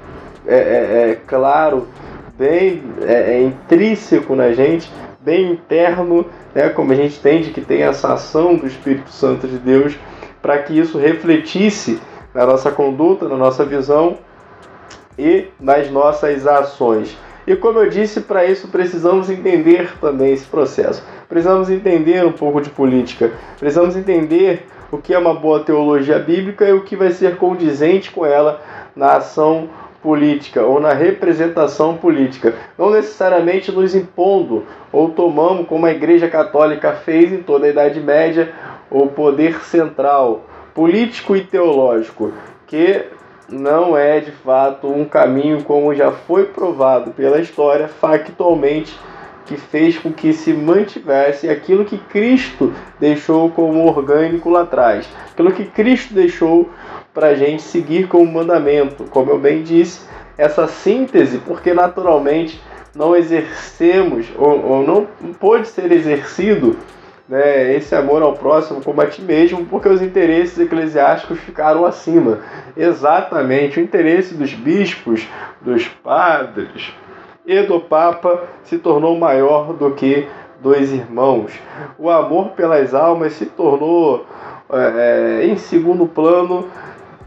é, 0.46 0.56
é, 0.56 1.10
é 1.10 1.18
claro 1.26 1.88
bem 2.38 2.80
é, 3.02 3.34
é, 3.34 3.42
intrínseco 3.42 4.36
na 4.36 4.52
gente, 4.52 4.90
bem 5.20 5.50
interno, 5.50 6.24
né, 6.54 6.68
como 6.68 6.92
a 6.92 6.94
gente 6.94 7.18
entende 7.18 7.50
que 7.50 7.60
tem 7.60 7.82
essa 7.82 8.12
ação 8.14 8.54
do 8.54 8.66
Espírito 8.66 9.10
Santo 9.10 9.48
de 9.48 9.58
Deus, 9.58 9.98
para 10.40 10.56
que 10.58 10.78
isso 10.78 10.96
refletisse 10.96 12.00
na 12.32 12.46
nossa 12.46 12.70
conduta, 12.70 13.28
na 13.28 13.36
nossa 13.36 13.64
visão 13.64 14.18
e 15.18 15.48
nas 15.58 15.90
nossas 15.90 16.46
ações. 16.46 17.18
E 17.44 17.56
como 17.56 17.80
eu 17.80 17.88
disse, 17.88 18.20
para 18.20 18.44
isso 18.44 18.68
precisamos 18.68 19.28
entender 19.28 19.90
também 20.00 20.32
esse 20.32 20.46
processo. 20.46 21.02
Precisamos 21.28 21.68
entender 21.68 22.24
um 22.24 22.32
pouco 22.32 22.60
de 22.60 22.70
política. 22.70 23.32
Precisamos 23.58 23.96
entender 23.96 24.66
o 24.92 24.98
que 24.98 25.12
é 25.12 25.18
uma 25.18 25.34
boa 25.34 25.60
teologia 25.60 26.18
bíblica 26.18 26.66
e 26.68 26.72
o 26.72 26.84
que 26.84 26.94
vai 26.94 27.10
ser 27.10 27.36
condizente 27.36 28.10
com 28.10 28.24
ela 28.24 28.60
na 28.94 29.16
ação 29.16 29.68
política 30.02 30.62
ou 30.62 30.80
na 30.80 30.92
representação 30.92 31.96
política, 31.96 32.54
não 32.78 32.90
necessariamente 32.90 33.72
nos 33.72 33.94
impondo 33.94 34.64
ou 34.92 35.10
tomando, 35.10 35.64
como 35.64 35.86
a 35.86 35.92
Igreja 35.92 36.28
Católica 36.28 36.92
fez 36.92 37.32
em 37.32 37.42
toda 37.42 37.66
a 37.66 37.70
Idade 37.70 38.00
Média, 38.00 38.52
o 38.90 39.06
poder 39.06 39.60
central, 39.62 40.44
político 40.74 41.36
e 41.36 41.42
teológico, 41.42 42.32
que 42.66 43.04
não 43.48 43.96
é 43.96 44.20
de 44.20 44.30
fato 44.30 44.88
um 44.88 45.04
caminho 45.04 45.62
como 45.64 45.94
já 45.94 46.12
foi 46.12 46.44
provado 46.44 47.10
pela 47.12 47.40
história 47.40 47.88
factualmente 47.88 48.94
que 49.46 49.56
fez 49.56 49.96
com 49.96 50.12
que 50.12 50.34
se 50.34 50.52
mantivesse 50.52 51.48
aquilo 51.48 51.86
que 51.86 51.96
Cristo 51.96 52.74
deixou 53.00 53.50
como 53.50 53.86
orgânico 53.86 54.50
lá 54.50 54.60
atrás, 54.60 55.08
aquilo 55.32 55.50
que 55.52 55.64
Cristo 55.64 56.12
deixou 56.12 56.68
para 57.12 57.28
a 57.28 57.34
gente 57.34 57.62
seguir 57.62 58.08
como 58.08 58.30
mandamento. 58.30 59.04
Como 59.04 59.30
eu 59.30 59.38
bem 59.38 59.62
disse, 59.62 60.06
essa 60.36 60.66
síntese, 60.66 61.38
porque 61.38 61.74
naturalmente 61.74 62.60
não 62.94 63.14
exercemos, 63.14 64.26
ou, 64.36 64.64
ou 64.64 64.86
não 64.86 65.06
pode 65.34 65.68
ser 65.68 65.90
exercido 65.92 66.76
né, 67.28 67.74
esse 67.74 67.94
amor 67.94 68.22
ao 68.22 68.32
próximo 68.32 68.82
como 68.82 69.00
a 69.02 69.06
ti 69.06 69.20
mesmo, 69.20 69.66
porque 69.66 69.88
os 69.88 70.00
interesses 70.00 70.58
eclesiásticos 70.58 71.38
ficaram 71.40 71.84
acima. 71.84 72.38
Exatamente, 72.76 73.78
o 73.78 73.82
interesse 73.82 74.34
dos 74.34 74.54
bispos, 74.54 75.26
dos 75.60 75.86
padres 75.86 76.92
e 77.46 77.62
do 77.62 77.80
Papa 77.80 78.44
se 78.64 78.78
tornou 78.78 79.18
maior 79.18 79.72
do 79.72 79.90
que 79.92 80.26
dos 80.60 80.90
irmãos. 80.90 81.52
O 81.98 82.10
amor 82.10 82.50
pelas 82.50 82.94
almas 82.94 83.34
se 83.34 83.46
tornou 83.46 84.26
é, 84.70 85.40
é 85.42 85.46
em 85.46 85.56
segundo 85.56 86.06
plano 86.06 86.68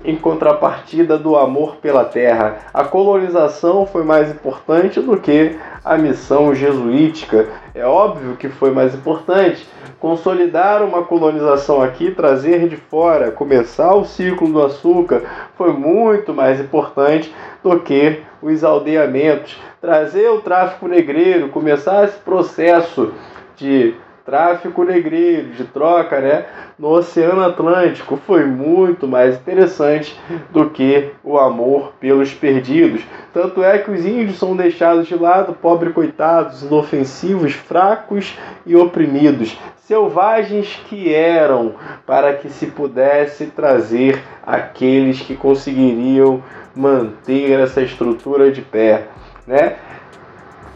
em 0.03 0.15
contrapartida 0.15 1.17
do 1.17 1.35
amor 1.35 1.77
pela 1.77 2.03
terra. 2.03 2.57
A 2.73 2.83
colonização 2.83 3.85
foi 3.85 4.03
mais 4.03 4.31
importante 4.31 4.99
do 4.99 5.17
que 5.17 5.57
a 5.83 5.97
missão 5.97 6.53
jesuítica. 6.53 7.47
É 7.73 7.85
óbvio 7.85 8.35
que 8.35 8.49
foi 8.49 8.71
mais 8.71 8.93
importante. 8.95 9.67
Consolidar 9.99 10.83
uma 10.83 11.03
colonização 11.03 11.81
aqui, 11.81 12.11
trazer 12.11 12.67
de 12.67 12.75
fora, 12.75 13.31
começar 13.31 13.93
o 13.93 14.05
ciclo 14.05 14.51
do 14.51 14.63
açúcar, 14.63 15.21
foi 15.55 15.71
muito 15.73 16.33
mais 16.33 16.59
importante 16.59 17.33
do 17.63 17.79
que 17.79 18.21
os 18.41 18.63
aldeamentos. 18.63 19.59
Trazer 19.79 20.29
o 20.29 20.41
tráfico 20.41 20.87
negreiro, 20.87 21.49
começar 21.49 22.05
esse 22.05 22.17
processo 22.17 23.13
de 23.55 23.93
tráfico 24.25 24.83
negreiro, 24.83 25.49
de 25.49 25.63
troca, 25.65 26.19
né, 26.19 26.45
no 26.77 26.89
Oceano 26.89 27.43
Atlântico 27.43 28.17
foi 28.17 28.45
muito 28.45 29.07
mais 29.07 29.35
interessante 29.35 30.19
do 30.51 30.69
que 30.69 31.11
o 31.23 31.37
amor 31.37 31.93
pelos 31.99 32.33
perdidos. 32.33 33.01
Tanto 33.33 33.63
é 33.63 33.77
que 33.77 33.91
os 33.91 34.05
índios 34.05 34.37
são 34.37 34.55
deixados 34.55 35.07
de 35.07 35.15
lado, 35.15 35.53
pobres 35.53 35.93
coitados, 35.93 36.63
inofensivos, 36.63 37.53
fracos 37.53 38.37
e 38.65 38.75
oprimidos, 38.75 39.57
selvagens 39.85 40.79
que 40.87 41.13
eram, 41.13 41.73
para 42.05 42.33
que 42.33 42.49
se 42.49 42.67
pudesse 42.67 43.47
trazer 43.47 44.21
aqueles 44.45 45.21
que 45.21 45.35
conseguiriam 45.35 46.43
manter 46.75 47.59
essa 47.59 47.81
estrutura 47.81 48.51
de 48.51 48.61
pé, 48.61 49.07
né? 49.45 49.75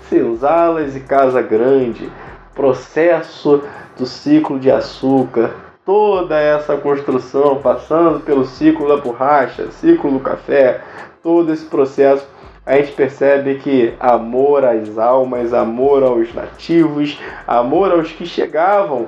Senzalas 0.10 0.96
e 0.96 1.00
Casa 1.00 1.42
Grande, 1.42 2.10
processo 2.56 3.62
do 3.98 4.06
ciclo 4.06 4.60
de 4.60 4.72
açúcar, 4.72 5.52
toda 5.86 6.40
essa 6.40 6.76
construção, 6.78 7.58
passando 7.58 8.22
pelo 8.22 8.46
ciclo 8.46 8.88
da 8.88 8.98
borracha, 8.98 9.70
ciclo 9.72 10.12
do 10.12 10.20
café, 10.20 10.82
todo 11.22 11.54
esse 11.54 11.66
processo, 11.66 12.28
a 12.66 12.78
gente 12.78 12.94
percebe 12.94 13.56
que 13.56 13.94
amor 14.00 14.66
às 14.66 14.98
almas, 14.98 15.54
amor 15.54 16.02
aos 16.02 16.34
nativos, 16.34 17.20
amor 17.46 17.92
aos 17.92 18.12
que 18.12 18.26
chegavam, 18.26 19.08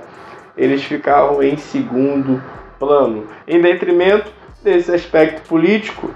eles 0.56 0.84
ficavam 0.84 1.42
em 1.42 1.58
segundo 1.58 2.42
plano, 2.78 3.26
em 3.48 3.60
detrimento 3.60 4.32
desse 4.64 4.94
aspecto 4.94 5.48
político 5.48 6.12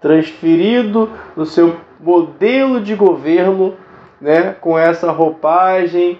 transferido 0.00 1.08
no 1.34 1.46
seu 1.46 1.76
modelo 1.98 2.80
de 2.80 2.94
governo, 2.94 3.74
né, 4.20 4.54
com 4.60 4.78
essa 4.78 5.10
roupagem 5.10 6.18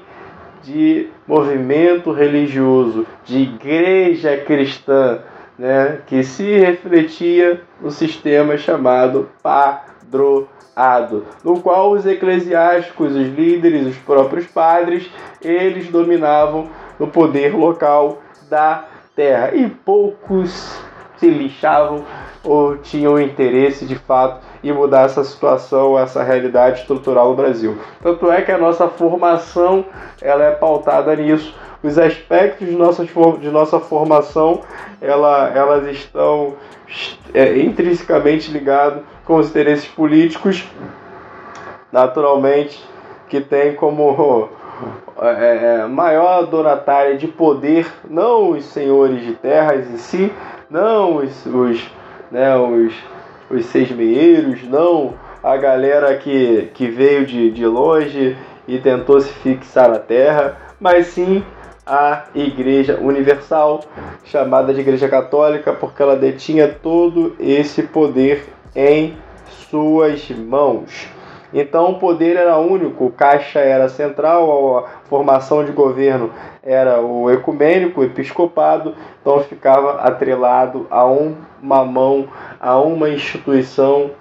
de 0.62 1.08
movimento 1.26 2.12
religioso, 2.12 3.06
de 3.24 3.38
igreja 3.38 4.36
cristã, 4.38 5.20
né, 5.58 5.98
que 6.06 6.22
se 6.22 6.58
refletia 6.58 7.60
no 7.80 7.90
sistema 7.90 8.56
chamado 8.56 9.28
padroado, 9.42 11.24
no 11.44 11.60
qual 11.60 11.92
os 11.92 12.06
eclesiásticos, 12.06 13.14
os 13.14 13.28
líderes, 13.28 13.86
os 13.86 13.96
próprios 13.98 14.46
padres, 14.46 15.10
eles 15.40 15.88
dominavam 15.88 16.68
no 16.98 17.08
poder 17.08 17.54
local 17.54 18.22
da 18.48 18.86
terra. 19.14 19.54
E 19.54 19.68
poucos 19.68 20.80
se 21.22 21.30
lixavam 21.30 22.04
ou 22.42 22.76
tinham 22.78 23.20
interesse 23.20 23.86
de 23.86 23.94
fato 23.94 24.40
em 24.64 24.72
mudar 24.72 25.02
essa 25.02 25.22
situação, 25.22 25.96
essa 25.96 26.20
realidade 26.20 26.80
estrutural 26.80 27.28
no 27.28 27.36
Brasil. 27.36 27.78
Tanto 28.02 28.28
é 28.30 28.42
que 28.42 28.50
a 28.50 28.58
nossa 28.58 28.88
formação 28.88 29.84
ela 30.20 30.44
é 30.44 30.50
pautada 30.50 31.14
nisso. 31.14 31.54
Os 31.80 31.96
aspectos 31.96 32.68
de 32.68 32.74
nossa, 32.74 33.04
de 33.04 33.50
nossa 33.50 33.78
formação 33.78 34.62
ela, 35.00 35.48
elas 35.54 35.86
estão 35.86 36.54
é, 37.32 37.56
intrinsecamente 37.58 38.50
ligados 38.50 39.02
com 39.24 39.36
os 39.36 39.48
interesses 39.48 39.86
políticos, 39.86 40.64
naturalmente, 41.92 42.84
que 43.28 43.40
tem 43.40 43.74
como 43.74 44.50
é, 45.20 45.82
é, 45.82 45.86
maior 45.86 46.46
donatária 46.46 47.16
de 47.16 47.28
poder, 47.28 47.86
não 48.08 48.50
os 48.50 48.64
senhores 48.64 49.24
de 49.24 49.34
terras 49.34 49.88
em 49.88 49.96
si, 49.96 50.32
não 50.72 51.16
os, 51.16 51.44
os 51.44 51.90
né, 52.30 52.56
os, 52.56 52.94
os 53.50 53.66
seis-meiros, 53.66 54.66
não 54.66 55.12
a 55.42 55.56
galera 55.56 56.16
que, 56.16 56.70
que 56.72 56.88
veio 56.88 57.26
de, 57.26 57.50
de 57.50 57.66
longe 57.66 58.36
e 58.66 58.78
tentou 58.78 59.20
se 59.20 59.30
fixar 59.34 59.90
na 59.90 59.98
terra, 59.98 60.56
mas 60.80 61.08
sim 61.08 61.44
a 61.84 62.24
Igreja 62.34 62.98
Universal, 62.98 63.80
chamada 64.24 64.72
de 64.72 64.80
Igreja 64.80 65.08
Católica, 65.08 65.72
porque 65.72 66.00
ela 66.02 66.16
detinha 66.16 66.68
todo 66.68 67.36
esse 67.38 67.82
poder 67.82 68.46
em 68.74 69.16
suas 69.68 70.30
mãos. 70.30 71.08
Então 71.52 71.90
o 71.90 71.98
poder 71.98 72.36
era 72.36 72.56
único, 72.58 73.10
caixa 73.10 73.60
era 73.60 73.88
central, 73.88 74.78
a 74.78 74.88
formação 75.08 75.64
de 75.64 75.72
governo 75.72 76.30
era 76.62 77.00
o 77.00 77.30
ecumênico, 77.30 78.00
o 78.00 78.04
episcopado, 78.04 78.94
então 79.20 79.40
ficava 79.40 80.00
atrelado 80.00 80.86
a 80.90 81.04
uma 81.04 81.84
mão, 81.84 82.28
a 82.60 82.78
uma 82.80 83.10
instituição, 83.10 84.12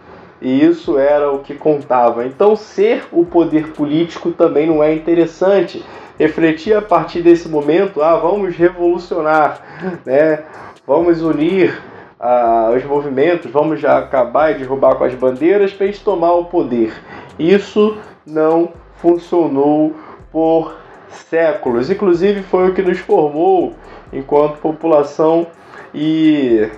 e 0.41 0.65
isso 0.65 0.97
era 0.97 1.31
o 1.31 1.39
que 1.39 1.53
contava. 1.53 2.25
Então 2.25 2.55
ser 2.55 3.05
o 3.11 3.23
poder 3.23 3.69
político 3.73 4.31
também 4.31 4.67
não 4.67 4.83
é 4.83 4.93
interessante. 4.93 5.85
Refletir 6.17 6.75
a 6.75 6.81
partir 6.81 7.21
desse 7.21 7.47
momento, 7.47 8.01
ah, 8.01 8.17
vamos 8.17 8.55
revolucionar, 8.55 9.59
né? 10.05 10.43
Vamos 10.85 11.21
unir 11.21 11.79
ah, 12.23 12.71
os 12.75 12.85
movimentos, 12.85 13.49
vamos 13.49 13.79
já 13.79 13.97
acabar 13.97 14.51
e 14.51 14.59
derrubar 14.59 14.93
com 14.93 15.03
as 15.03 15.15
bandeiras 15.15 15.73
para 15.73 15.87
gente 15.87 16.03
tomar 16.03 16.33
o 16.33 16.45
poder. 16.45 16.93
Isso 17.39 17.97
não 18.23 18.69
funcionou 18.97 19.95
por 20.31 20.75
séculos. 21.09 21.89
Inclusive 21.89 22.43
foi 22.43 22.69
o 22.69 22.73
que 22.75 22.83
nos 22.83 22.99
formou 22.99 23.73
enquanto 24.13 24.59
população 24.59 25.47
e 25.95 26.69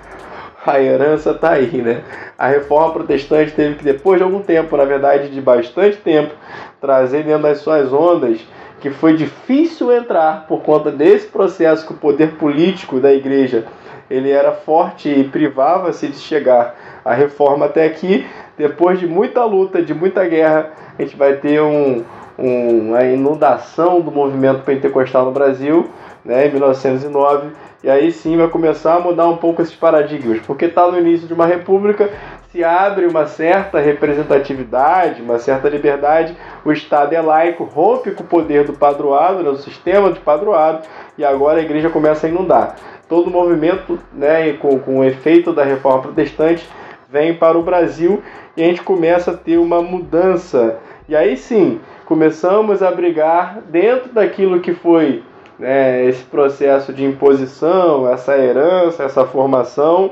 a 0.66 0.80
herança 0.80 1.32
está 1.32 1.52
aí, 1.52 1.82
né? 1.82 2.04
A 2.38 2.48
reforma 2.48 2.94
protestante 2.94 3.52
teve 3.52 3.76
que, 3.76 3.84
depois 3.84 4.20
de 4.20 4.24
algum 4.24 4.40
tempo, 4.40 4.78
na 4.78 4.86
verdade 4.86 5.30
de 5.30 5.42
bastante 5.42 5.98
tempo, 5.98 6.34
trazer 6.80 7.24
dentro 7.24 7.44
das 7.44 7.58
suas 7.58 7.92
ondas 7.92 8.40
que 8.80 8.90
foi 8.90 9.16
difícil 9.16 9.92
entrar 9.92 10.48
por 10.48 10.62
conta 10.62 10.90
desse 10.90 11.28
processo 11.28 11.86
que 11.86 11.94
o 11.94 11.98
poder 11.98 12.36
político 12.36 13.02
da 13.02 13.14
igreja 13.14 13.66
ele 14.10 14.30
era 14.30 14.52
forte 14.52 15.10
e 15.10 15.24
privava-se 15.24 16.08
de 16.08 16.18
chegar 16.18 16.76
à 17.04 17.14
reforma 17.14 17.66
até 17.66 17.86
aqui. 17.86 18.26
Depois 18.58 19.00
de 19.00 19.08
muita 19.08 19.44
luta, 19.44 19.82
de 19.82 19.94
muita 19.94 20.26
guerra, 20.26 20.72
a 20.98 21.02
gente 21.02 21.16
vai 21.16 21.34
ter 21.38 21.62
um, 21.62 22.04
um, 22.38 22.90
uma 22.90 23.04
inundação 23.04 24.02
do 24.02 24.12
movimento 24.12 24.64
pentecostal 24.64 25.26
no 25.26 25.32
Brasil, 25.32 25.90
né, 26.24 26.48
em 26.48 26.52
1909, 26.52 27.50
e 27.84 27.90
aí 27.90 28.12
sim 28.12 28.38
vai 28.38 28.48
começar 28.48 28.96
a 28.96 29.00
mudar 29.00 29.28
um 29.28 29.38
pouco 29.38 29.62
esses 29.62 29.76
paradigmas, 29.76 30.40
porque 30.46 30.66
está 30.66 30.90
no 30.90 30.98
início 30.98 31.28
de 31.28 31.34
uma 31.34 31.46
república, 31.46 32.10
se 32.52 32.64
abre 32.64 33.06
uma 33.08 33.26
certa 33.26 33.80
representatividade, 33.80 35.22
uma 35.22 35.40
certa 35.40 35.68
liberdade, 35.68 36.38
o 36.64 36.72
Estado 36.72 37.14
é 37.14 37.22
laico, 37.22 37.64
rompe 37.64 38.12
com 38.12 38.24
o 38.24 38.28
poder 38.28 38.64
do 38.64 38.74
padroado, 38.74 39.44
né, 39.44 39.50
o 39.50 39.58
sistema 39.58 40.12
de 40.12 40.20
padroado, 40.20 40.88
e 41.18 41.26
agora 41.26 41.60
a 41.60 41.64
igreja 41.64 41.90
começa 41.90 42.26
a 42.26 42.30
inundar. 42.30 42.76
Todo 43.08 43.28
o 43.28 43.32
movimento, 43.32 44.00
né, 44.14 44.54
com, 44.54 44.80
com 44.80 45.00
o 45.00 45.04
efeito 45.04 45.54
da 45.54 45.64
reforma 45.64 46.04
protestante, 46.04 46.68
vem 47.10 47.36
para 47.36 47.58
o 47.58 47.64
Brasil 47.64 48.24
e 48.58 48.64
a 48.64 48.66
gente 48.66 48.82
começa 48.82 49.32
a 49.32 49.38
ter 49.38 49.58
uma 49.58 49.82
mudança. 49.82 50.78
E 51.08 51.16
aí 51.16 51.38
sim, 51.38 51.80
começamos 52.06 52.82
a 52.82 52.92
brigar 52.92 53.62
dentro 53.70 54.12
daquilo 54.12 54.60
que 54.60 54.74
foi 54.74 55.24
né, 55.60 56.06
esse 56.06 56.24
processo 56.24 56.92
de 56.92 57.06
imposição, 57.06 58.10
essa 58.10 58.38
herança, 58.38 59.04
essa 59.04 59.26
formação, 59.26 60.12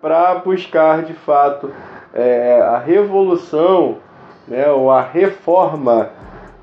para 0.00 0.36
buscar 0.36 1.02
de 1.02 1.14
fato 1.14 1.70
é, 2.14 2.60
a 2.60 2.78
revolução 2.78 3.98
né, 4.46 4.70
ou 4.70 4.90
a 4.90 5.02
reforma 5.02 6.10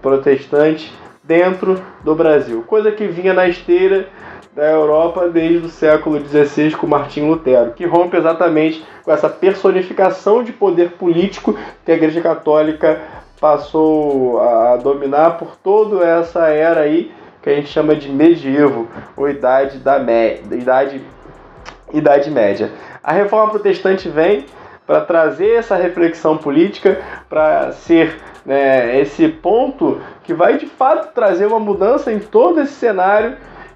protestante 0.02 0.94
dentro 1.24 1.82
do 2.04 2.16
Brasil, 2.16 2.64
coisa 2.68 2.92
que 2.92 3.08
vinha 3.08 3.34
na 3.34 3.48
esteira 3.48 4.08
da 4.56 4.64
Europa 4.64 5.28
desde 5.28 5.66
o 5.66 5.70
século 5.70 6.18
XVI 6.26 6.72
com 6.72 6.88
Martinho 6.88 7.28
Lutero, 7.28 7.74
que 7.74 7.86
rompe 7.86 8.16
exatamente 8.16 8.86
com 9.04 9.12
essa 9.12 9.28
personificação 9.28 10.42
de 10.44 10.54
poder 10.54 10.92
político 10.92 11.58
que 11.84 11.92
a 11.92 11.96
Igreja 11.96 12.22
Católica 12.22 13.02
passou 13.40 14.40
a 14.40 14.78
dominar 14.78 15.38
por 15.38 15.58
toda 15.58 16.06
essa 16.06 16.48
era 16.48 16.82
aí 16.82 17.12
que 17.42 17.50
a 17.50 17.56
gente 17.56 17.68
chama 17.68 17.96
de 17.96 18.10
medievo, 18.10 18.88
ou 19.16 19.30
idade 19.30 19.78
da 19.78 20.00
média, 20.00 20.42
idade, 20.56 21.02
idade 21.94 22.32
média. 22.32 22.72
A 23.04 23.12
reforma 23.12 23.52
protestante 23.52 24.10
vem 24.10 24.46
para 24.88 25.02
trazer 25.02 25.56
essa 25.58 25.76
reflexão 25.76 26.38
política, 26.38 27.00
para 27.30 27.72
ser 27.74 28.18
né, 28.46 29.00
esse 29.00 29.28
ponto 29.28 30.00
que 30.24 30.34
vai 30.34 30.58
de 30.58 30.66
fato 30.66 31.14
trazer 31.14 31.46
uma 31.46 31.60
mudança 31.60 32.12
em 32.12 32.20
todo 32.20 32.62
esse 32.62 32.74
cenário 32.74 33.36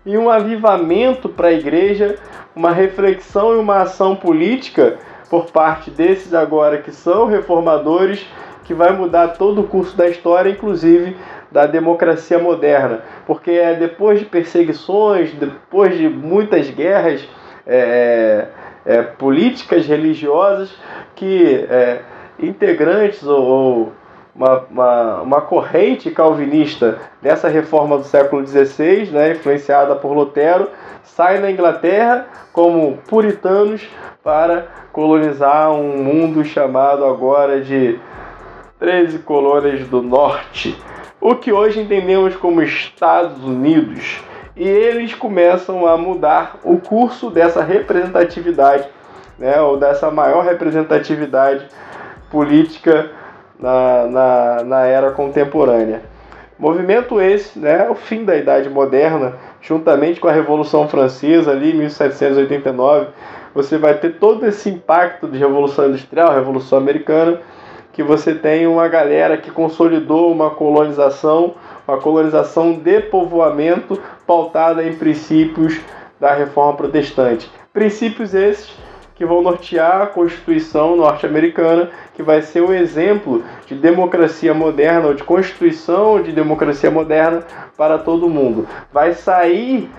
e 0.09 0.17
um 0.17 0.27
avivamento 0.27 1.29
para 1.29 1.49
a 1.49 1.53
igreja, 1.53 2.15
uma 2.55 2.71
reflexão 2.71 3.55
e 3.55 3.59
uma 3.59 3.83
ação 3.83 4.15
política 4.15 4.97
por 5.29 5.51
parte 5.51 5.91
desses 5.91 6.33
agora 6.33 6.79
que 6.79 6.91
são 6.91 7.27
reformadores, 7.27 8.25
que 8.63 8.73
vai 8.73 8.91
mudar 8.91 9.29
todo 9.29 9.61
o 9.61 9.67
curso 9.67 9.95
da 9.95 10.09
história, 10.09 10.49
inclusive 10.49 11.15
da 11.51 11.67
democracia 11.67 12.39
moderna, 12.39 13.03
porque 13.27 13.51
é 13.51 13.75
depois 13.75 14.19
de 14.19 14.25
perseguições, 14.25 15.31
depois 15.33 15.95
de 15.95 16.09
muitas 16.09 16.71
guerras 16.71 17.27
é, 17.67 18.49
é, 18.83 18.93
é 18.95 19.01
políticas 19.03 19.85
religiosas, 19.85 20.75
que 21.15 21.67
é, 21.69 22.01
integrantes 22.39 23.21
ou, 23.21 23.43
ou 23.43 23.93
uma, 24.39 24.65
uma, 24.71 25.21
uma, 25.21 25.41
corrente 25.41 26.09
calvinista 26.11 26.97
dessa 27.21 27.49
reforma 27.49 27.97
do 27.97 28.05
século 28.05 28.47
XVI, 28.47 29.11
né, 29.11 29.31
influenciada 29.31 29.97
por 29.97 30.13
Lutero, 30.13 30.69
sai 31.03 31.39
na 31.39 31.51
Inglaterra 31.51 32.25
como 32.53 32.97
puritanos 33.09 33.85
para 34.23 34.67
colonizar 34.93 35.71
um 35.73 36.01
mundo 36.01 36.45
chamado 36.45 37.03
agora 37.03 37.59
de 37.59 37.99
13 38.79 39.19
colônias 39.19 39.85
do 39.89 40.01
norte, 40.01 40.81
o 41.19 41.35
que 41.35 41.51
hoje 41.51 41.81
entendemos 41.81 42.33
como 42.37 42.61
Estados 42.61 43.43
Unidos. 43.43 44.21
E 44.55 44.65
eles 44.65 45.13
começam 45.13 45.85
a 45.85 45.97
mudar 45.97 46.59
o 46.63 46.77
curso 46.77 47.29
dessa 47.29 47.61
representatividade, 47.61 48.87
né, 49.37 49.59
ou 49.59 49.75
dessa 49.75 50.09
maior 50.09 50.45
representatividade 50.45 51.65
política 52.31 53.18
na, 53.59 54.05
na, 54.07 54.63
na 54.63 54.85
era 54.85 55.11
contemporânea. 55.11 56.01
Movimento 56.57 57.21
esse, 57.21 57.57
né, 57.57 57.89
o 57.89 57.95
fim 57.95 58.25
da 58.25 58.35
Idade 58.35 58.69
Moderna, 58.69 59.33
juntamente 59.61 60.19
com 60.19 60.27
a 60.27 60.31
Revolução 60.31 60.87
Francesa 60.87 61.51
ali, 61.51 61.73
1789, 61.73 63.07
você 63.53 63.77
vai 63.77 63.93
ter 63.93 64.17
todo 64.19 64.45
esse 64.45 64.69
impacto 64.69 65.27
de 65.27 65.37
Revolução 65.37 65.87
Industrial, 65.87 66.33
Revolução 66.33 66.77
Americana, 66.77 67.39
que 67.93 68.03
você 68.03 68.35
tem 68.35 68.67
uma 68.67 68.87
galera 68.87 69.37
que 69.37 69.51
consolidou 69.51 70.31
uma 70.31 70.51
colonização, 70.51 71.55
uma 71.87 71.97
colonização 71.97 72.73
de 72.73 73.01
povoamento 73.01 73.99
pautada 74.27 74.83
em 74.83 74.93
princípios 74.93 75.79
da 76.19 76.33
Reforma 76.33 76.73
Protestante. 76.73 77.49
Princípios 77.73 78.33
esses 78.33 78.69
que 79.19 79.25
vão 79.25 79.41
nortear 79.41 80.01
a 80.01 80.07
Constituição 80.07 80.95
norte-americana, 80.95 81.89
que 82.15 82.23
vai 82.23 82.41
ser 82.41 82.61
um 82.61 82.71
exemplo 82.71 83.43
de 83.65 83.75
democracia 83.75 84.53
moderna 84.53 85.09
ou 85.09 85.13
de 85.13 85.25
constituição 85.25 86.23
de 86.23 86.31
democracia 86.31 86.89
moderna 86.89 87.43
para 87.75 87.97
todo 87.97 88.29
mundo. 88.29 88.65
Vai 88.93 89.11
sair 89.11 89.91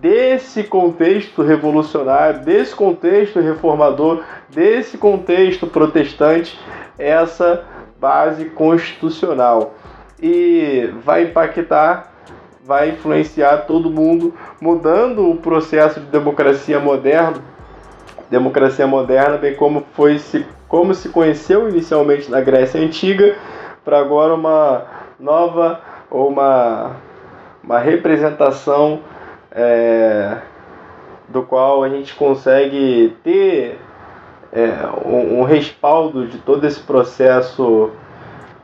desse 0.00 0.64
contexto 0.64 1.42
revolucionário, 1.42 2.40
desse 2.40 2.74
contexto 2.74 3.38
reformador, 3.38 4.22
desse 4.48 4.96
contexto 4.96 5.66
protestante, 5.66 6.58
essa 6.98 7.66
base 8.00 8.46
constitucional. 8.46 9.74
E 10.22 10.90
vai 11.04 11.24
impactar, 11.24 12.14
vai 12.64 12.92
influenciar 12.92 13.66
todo 13.66 13.90
mundo, 13.90 14.32
mudando 14.58 15.28
o 15.28 15.36
processo 15.36 16.00
de 16.00 16.06
democracia 16.06 16.80
moderno 16.80 17.57
democracia 18.30 18.86
moderna, 18.86 19.38
bem 19.38 19.54
como 19.54 19.84
foi 19.92 20.18
se, 20.18 20.44
como 20.68 20.94
se 20.94 21.08
conheceu 21.08 21.68
inicialmente 21.68 22.30
na 22.30 22.40
Grécia 22.40 22.80
Antiga, 22.80 23.36
para 23.84 23.98
agora 23.98 24.34
uma 24.34 24.84
nova 25.18 25.80
ou 26.10 26.28
uma, 26.28 26.96
uma 27.62 27.78
representação 27.78 29.00
é, 29.50 30.38
do 31.28 31.42
qual 31.42 31.82
a 31.82 31.88
gente 31.88 32.14
consegue 32.14 33.16
ter 33.22 33.78
é, 34.52 34.70
um, 35.04 35.40
um 35.40 35.42
respaldo 35.42 36.26
de 36.26 36.38
todo 36.38 36.66
esse 36.66 36.80
processo 36.80 37.90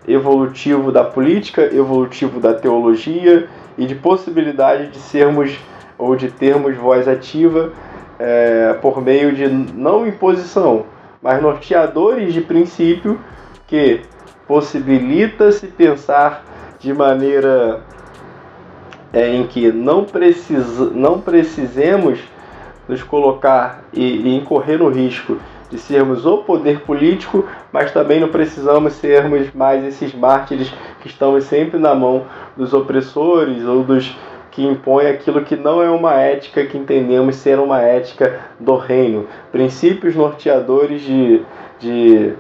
evolutivo 0.07 0.93
da 0.93 1.03
política, 1.03 1.63
evolutivo 1.75 2.39
da 2.39 2.53
teologia 2.53 3.49
e 3.77 3.87
de 3.87 3.95
possibilidade 3.95 4.89
de 4.89 4.99
sermos 4.99 5.59
ou 5.97 6.15
de 6.17 6.31
termos 6.31 6.77
voz 6.77 7.09
ativa 7.09 7.73
é, 8.19 8.75
por 8.81 9.03
meio 9.03 9.33
de 9.33 9.49
não 9.49 10.07
imposição, 10.07 10.87
mas 11.23 11.43
norteadores 11.43 12.33
de 12.33 12.41
princípio 12.41 13.19
que 13.67 14.03
possibilita-se 14.47 15.67
pensar 15.69 16.45
de 16.79 16.93
maneira 16.93 17.81
é, 19.13 19.35
em 19.35 19.47
que 19.47 19.73
não, 19.73 20.05
precisa, 20.05 20.91
não 20.91 21.21
precisemos 21.21 22.21
nos 22.87 23.03
colocar 23.03 23.85
e, 23.93 24.03
e 24.03 24.37
incorrer 24.37 24.79
no 24.79 24.89
risco 24.91 25.39
de 25.71 25.79
sermos 25.79 26.27
o 26.27 26.39
poder 26.39 26.81
político, 26.81 27.47
mas 27.73 27.91
também 27.91 28.21
não 28.21 28.29
precisamos 28.29 28.93
sermos 28.95 29.53
mais 29.53 29.85
esses 29.85 30.15
mártires 30.15 30.73
que 31.01 31.09
estão 31.09 31.41
sempre 31.41 31.79
na 31.79 31.95
mão 31.95 32.25
dos 32.57 32.73
opressores 32.73 33.65
ou 33.65 33.83
dos 33.83 34.15
que 34.55 34.65
impõe 34.65 35.09
aquilo 35.09 35.45
que 35.45 35.57
não 35.57 35.83
é 35.83 35.91
uma 35.91 36.15
ética 36.15 36.65
que 36.65 36.79
entendemos 36.79 37.35
ser 37.37 37.59
uma 37.59 37.81
ética 37.83 38.41
do 38.61 38.77
reino. 38.77 39.27
Princípios 39.51 40.15
norteadores 40.15 41.03
de, 41.03 41.43
de 41.81 42.35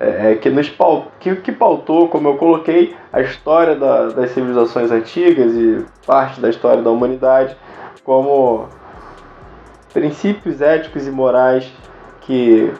é, 0.00 0.32
é 0.32 0.34
que, 0.34 0.50
nos, 0.50 0.68
que, 1.20 1.36
que 1.36 1.52
pautou, 1.52 2.08
como 2.08 2.28
eu 2.28 2.36
coloquei, 2.36 2.96
a 3.12 3.20
história 3.20 3.76
da, 3.76 4.08
das 4.08 4.32
civilizações 4.32 4.90
antigas 4.90 5.54
e 5.54 5.86
parte 6.04 6.40
da 6.40 6.50
história 6.50 6.82
da 6.82 6.90
humanidade, 6.90 7.56
como 8.02 8.68
princípios 9.94 10.60
éticos 10.60 11.06
e 11.06 11.12
morais 11.12 11.72
que 12.22 12.72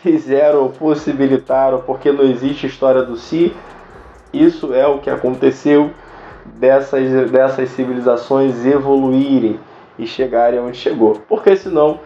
fizeram, 0.00 0.68
possibilitaram, 0.68 1.82
porque 1.82 2.10
não 2.10 2.24
existe 2.24 2.66
história 2.66 3.02
do 3.02 3.16
si, 3.16 3.54
isso 4.32 4.72
é 4.72 4.86
o 4.86 4.98
que 4.98 5.10
aconteceu 5.10 5.90
dessas, 6.54 7.30
dessas 7.30 7.68
civilizações 7.70 8.64
evoluírem 8.64 9.58
e 9.98 10.06
chegarem 10.06 10.60
onde 10.60 10.76
chegou. 10.76 11.20
Porque 11.28 11.56
senão 11.56 12.00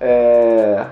é, 0.00 0.84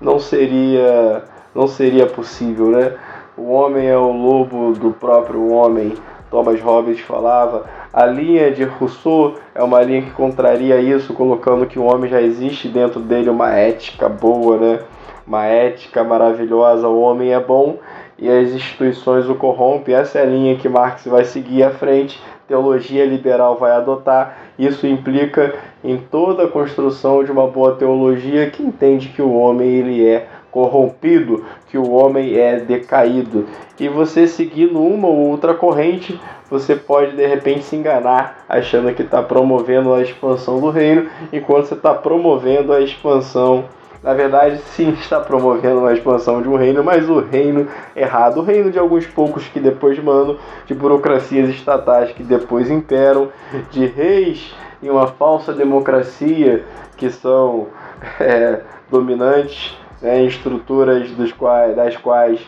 não 0.00 0.18
seria 0.18 1.24
não 1.54 1.66
seria 1.66 2.06
possível, 2.06 2.68
né? 2.68 2.94
O 3.36 3.50
homem 3.50 3.88
é 3.88 3.96
o 3.96 4.12
lobo 4.12 4.72
do 4.72 4.92
próprio 4.92 5.50
homem. 5.52 5.94
Thomas 6.30 6.60
Hobbes 6.60 7.00
falava. 7.00 7.64
A 7.92 8.06
linha 8.06 8.52
de 8.52 8.62
Rousseau 8.62 9.34
é 9.52 9.62
uma 9.62 9.82
linha 9.82 10.02
que 10.02 10.12
contraria 10.12 10.80
isso, 10.80 11.12
colocando 11.12 11.66
que 11.66 11.78
o 11.78 11.84
homem 11.84 12.08
já 12.08 12.22
existe 12.22 12.68
dentro 12.68 13.00
dele 13.00 13.28
uma 13.28 13.52
ética 13.52 14.08
boa, 14.08 14.56
né? 14.56 14.80
Uma 15.26 15.44
ética 15.46 16.04
maravilhosa. 16.04 16.86
O 16.86 17.00
homem 17.00 17.32
é 17.32 17.40
bom 17.40 17.78
e 18.20 18.28
as 18.28 18.50
instituições 18.50 19.28
o 19.28 19.34
corrompem. 19.34 19.94
Essa 19.94 20.18
é 20.18 20.22
a 20.22 20.26
linha 20.26 20.56
que 20.56 20.68
Marx 20.68 21.04
vai 21.06 21.24
seguir 21.24 21.62
à 21.62 21.70
frente, 21.70 22.20
teologia 22.46 23.04
liberal 23.06 23.56
vai 23.56 23.72
adotar. 23.72 24.36
Isso 24.58 24.86
implica 24.86 25.54
em 25.82 25.96
toda 25.96 26.44
a 26.44 26.48
construção 26.48 27.24
de 27.24 27.32
uma 27.32 27.46
boa 27.46 27.76
teologia 27.76 28.50
que 28.50 28.62
entende 28.62 29.08
que 29.08 29.22
o 29.22 29.32
homem 29.32 29.68
ele 29.68 30.06
é 30.06 30.26
corrompido, 30.50 31.44
que 31.68 31.78
o 31.78 31.92
homem 31.92 32.36
é 32.36 32.58
decaído. 32.58 33.46
E 33.78 33.88
você 33.88 34.26
seguindo 34.26 34.82
uma 34.82 35.08
ou 35.08 35.30
outra 35.30 35.54
corrente, 35.54 36.20
você 36.50 36.74
pode 36.74 37.14
de 37.14 37.24
repente 37.24 37.62
se 37.62 37.76
enganar 37.76 38.44
achando 38.48 38.92
que 38.92 39.02
está 39.02 39.22
promovendo 39.22 39.94
a 39.94 40.02
expansão 40.02 40.60
do 40.60 40.70
reino, 40.70 41.08
enquanto 41.32 41.66
você 41.66 41.74
está 41.74 41.94
promovendo 41.94 42.72
a 42.72 42.80
expansão 42.80 43.64
na 44.02 44.14
verdade, 44.14 44.58
sim, 44.58 44.90
está 45.00 45.20
promovendo 45.20 45.80
uma 45.80 45.92
expansão 45.92 46.40
de 46.40 46.48
um 46.48 46.56
reino, 46.56 46.82
mas 46.82 47.08
o 47.08 47.20
reino 47.20 47.66
errado, 47.94 48.38
o 48.38 48.42
reino 48.42 48.70
de 48.70 48.78
alguns 48.78 49.06
poucos 49.06 49.46
que 49.48 49.60
depois 49.60 49.98
mandam, 50.02 50.38
de 50.66 50.74
burocracias 50.74 51.48
estatais 51.50 52.12
que 52.12 52.22
depois 52.22 52.70
imperam, 52.70 53.28
de 53.70 53.86
reis 53.86 54.54
em 54.82 54.88
uma 54.88 55.06
falsa 55.06 55.52
democracia 55.52 56.64
que 56.96 57.10
são 57.10 57.68
é, 58.18 58.60
dominantes 58.90 59.76
né, 60.00 60.22
em 60.22 60.26
estruturas 60.26 61.10
dos 61.12 61.32
quais, 61.32 61.76
das 61.76 61.96
quais 61.96 62.40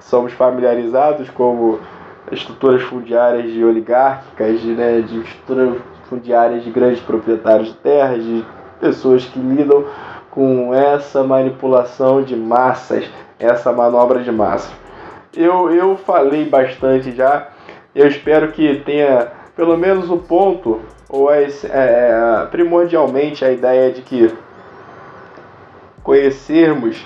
somos 0.00 0.32
familiarizados, 0.32 1.28
como 1.30 1.78
estruturas 2.32 2.82
fundiárias 2.82 3.52
de 3.52 3.64
oligárquicas, 3.64 4.60
de, 4.60 4.72
né, 4.72 5.00
de 5.02 5.20
estruturas 5.20 5.78
fundiárias 6.08 6.64
de 6.64 6.70
grandes 6.70 7.00
proprietários 7.00 7.68
de 7.68 7.74
terras, 7.74 8.22
de 8.22 8.44
pessoas 8.80 9.24
que 9.24 9.38
lidam 9.38 9.84
com 10.34 10.74
essa 10.74 11.22
manipulação 11.22 12.22
de 12.22 12.34
massas, 12.34 13.08
essa 13.38 13.72
manobra 13.72 14.22
de 14.22 14.32
massa. 14.32 14.72
Eu, 15.36 15.70
eu 15.70 15.96
falei 15.96 16.44
bastante 16.44 17.12
já, 17.12 17.48
eu 17.94 18.06
espero 18.08 18.50
que 18.52 18.82
tenha 18.84 19.28
pelo 19.54 19.76
menos 19.76 20.10
o 20.10 20.16
ponto, 20.16 20.80
ou 21.08 21.32
é, 21.32 21.46
é, 21.64 22.46
primordialmente 22.50 23.44
a 23.44 23.52
ideia 23.52 23.92
de 23.92 24.02
que 24.02 24.34
conhecermos 26.02 27.04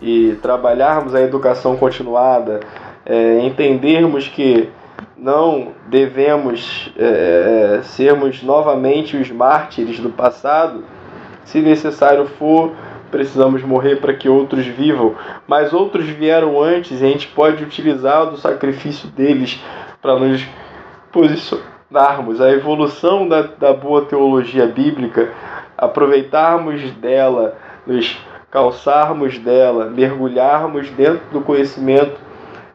e 0.00 0.38
trabalharmos 0.40 1.14
a 1.14 1.20
educação 1.20 1.76
continuada, 1.76 2.60
é, 3.04 3.40
entendermos 3.40 4.28
que 4.28 4.68
não 5.16 5.68
devemos 5.88 6.92
é, 6.96 7.78
é, 7.78 7.82
sermos 7.82 8.42
novamente 8.42 9.16
os 9.16 9.30
mártires 9.30 10.00
do 10.00 10.10
passado. 10.10 10.84
Se 11.44 11.60
necessário 11.60 12.26
for, 12.38 12.72
precisamos 13.10 13.62
morrer 13.62 13.96
para 13.96 14.14
que 14.14 14.28
outros 14.28 14.66
vivam. 14.66 15.14
Mas 15.46 15.72
outros 15.72 16.06
vieram 16.06 16.60
antes 16.60 17.00
e 17.00 17.04
a 17.04 17.08
gente 17.08 17.28
pode 17.28 17.62
utilizar 17.62 18.26
do 18.26 18.36
sacrifício 18.36 19.08
deles 19.08 19.62
para 20.00 20.18
nos 20.18 20.44
posicionarmos. 21.12 22.40
A 22.40 22.50
evolução 22.50 23.28
da, 23.28 23.42
da 23.42 23.72
boa 23.72 24.06
teologia 24.06 24.66
bíblica, 24.66 25.30
aproveitarmos 25.76 26.90
dela, 26.92 27.56
nos 27.86 28.18
calçarmos 28.50 29.38
dela, 29.38 29.86
mergulharmos 29.86 30.90
dentro 30.90 31.22
do 31.32 31.40
conhecimento 31.40 32.18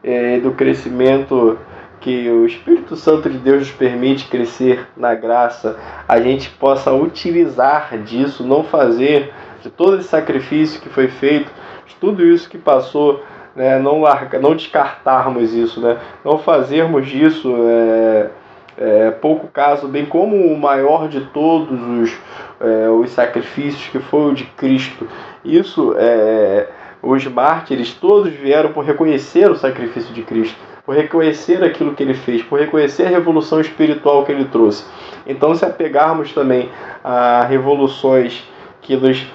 é, 0.04 0.40
do 0.40 0.52
crescimento 0.52 1.58
que 2.00 2.30
o 2.30 2.46
Espírito 2.46 2.96
Santo 2.96 3.30
de 3.30 3.38
Deus 3.38 3.60
nos 3.60 3.72
permite 3.72 4.28
crescer 4.28 4.88
na 4.96 5.16
graça, 5.16 5.78
a 6.08 6.20
gente 6.20 6.50
possa 6.52 6.92
utilizar 6.94 7.98
disso, 8.00 8.44
não 8.44 8.64
fazer 8.64 9.34
de 9.62 9.70
todo 9.70 9.98
esse 9.98 10.08
sacrifício 10.08 10.82
que 10.82 10.90
foi 10.90 11.08
feito, 11.08 11.52
de 11.86 11.96
tudo 11.96 12.26
isso 12.26 12.50
que 12.50 12.58
passou, 12.58 13.24
né, 13.56 13.80
não, 13.80 14.02
larga, 14.02 14.40
não 14.40 14.56
descartarmos 14.56 15.54
isso, 15.54 15.82
né, 15.82 15.98
não 16.24 16.38
fazermos 16.38 17.08
disso 17.08 17.54
é, 17.68 18.30
é, 18.78 19.12
pouco 19.12 19.48
caso, 19.48 19.88
bem 19.88 20.06
como 20.06 20.36
o 20.36 20.58
maior 20.58 21.08
de 21.10 21.22
todos 21.22 21.82
os, 21.82 22.18
é, 22.62 22.90
os 22.90 23.10
sacrifícios 23.10 23.88
que 23.88 24.00
foi 24.00 24.32
o 24.32 24.34
de 24.34 24.44
Cristo. 24.46 25.08
Isso 25.44 25.96
é 25.98 26.68
os 27.10 27.26
mártires 27.26 27.94
todos 27.94 28.34
vieram 28.34 28.74
por 28.74 28.84
reconhecer 28.84 29.50
o 29.50 29.56
sacrifício 29.56 30.14
de 30.14 30.24
Cristo, 30.24 30.58
por 30.86 30.94
reconhecer 30.94 31.64
aquilo 31.64 31.94
que 31.94 32.04
ele 32.04 32.14
fez, 32.14 32.44
por 32.44 32.60
reconhecer 32.60 33.06
a 33.06 33.10
revolução 33.10 33.62
espiritual 33.62 34.26
que 34.26 34.32
ele 34.32 34.46
trouxe. 34.46 34.86
Então, 35.26 35.56
se 35.56 35.64
apegarmos 35.64 36.34
também 36.34 36.70
a 37.04 37.46
revoluções 37.46 38.44
que 38.82 38.98
nos, 38.98 39.26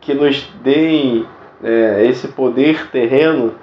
que 0.00 0.14
nos 0.14 0.42
deem 0.62 1.26
é, 1.62 2.06
esse 2.06 2.28
poder 2.28 2.88
terreno, 2.90 3.54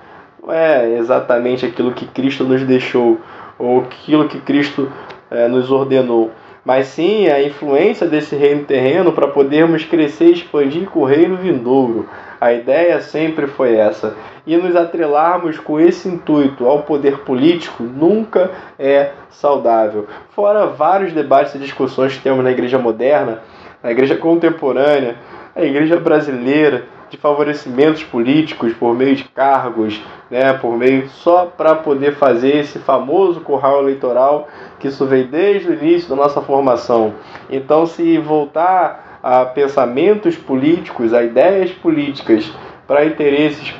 não 0.42 0.54
é 0.54 0.98
exatamente 0.98 1.66
aquilo 1.66 1.92
que 1.92 2.06
Cristo 2.06 2.46
nos 2.46 2.64
deixou 2.64 3.20
ou 3.60 3.82
aquilo 3.82 4.30
que 4.30 4.40
Cristo 4.40 4.90
é, 5.30 5.50
nos 5.50 5.70
ordenou 5.70 6.32
mas 6.68 6.88
sim 6.88 7.30
a 7.30 7.42
influência 7.42 8.06
desse 8.06 8.36
reino 8.36 8.66
terreno 8.66 9.14
para 9.14 9.30
podermos 9.30 9.86
crescer 9.86 10.26
e 10.26 10.34
expandir 10.34 10.90
com 10.90 11.00
o 11.00 11.06
reino 11.06 11.38
vindouro. 11.38 12.10
A 12.42 12.52
ideia 12.52 13.00
sempre 13.00 13.48
foi 13.48 13.78
essa. 13.78 14.18
E 14.46 14.58
nos 14.58 14.76
atrelarmos 14.76 15.58
com 15.58 15.80
esse 15.80 16.10
intuito 16.10 16.66
ao 16.66 16.84
poder 16.84 17.20
político 17.20 17.84
nunca 17.84 18.52
é 18.78 19.12
saudável. 19.30 20.08
Fora 20.32 20.66
vários 20.66 21.14
debates 21.14 21.56
e 21.56 21.58
discussões 21.58 22.18
que 22.18 22.22
temos 22.22 22.44
na 22.44 22.52
igreja 22.52 22.78
moderna, 22.78 23.44
na 23.82 23.90
igreja 23.90 24.18
contemporânea, 24.18 25.16
a 25.56 25.64
igreja 25.64 25.98
brasileira, 25.98 26.84
de 27.10 27.18
favorecimentos 27.18 28.04
políticos 28.04 28.74
por 28.74 28.96
meio 28.96 29.16
de 29.16 29.24
cargos, 29.26 30.02
né, 30.30 30.54
por 30.54 30.78
meio 30.78 31.08
só 31.10 31.46
para 31.46 31.76
poder 31.76 32.16
fazer 32.16 32.58
esse 32.58 32.80
famoso 32.80 33.42
curral 33.42 33.80
eleitoral 33.80 34.48
que 34.80 34.88
isso 34.88 35.06
veio 35.06 35.28
desde 35.28 35.70
o 35.70 35.74
início 35.74 36.10
da 36.10 36.16
nossa 36.16 36.42
formação. 36.42 37.14
Então, 37.50 37.86
se 37.86 38.18
voltar 38.18 39.20
a 39.24 39.46
pensamentos 39.46 40.36
políticos, 40.36 41.14
a 41.14 41.24
ideias 41.24 41.72
políticas 41.72 42.52
para 42.86 43.06
interesses 43.06 43.74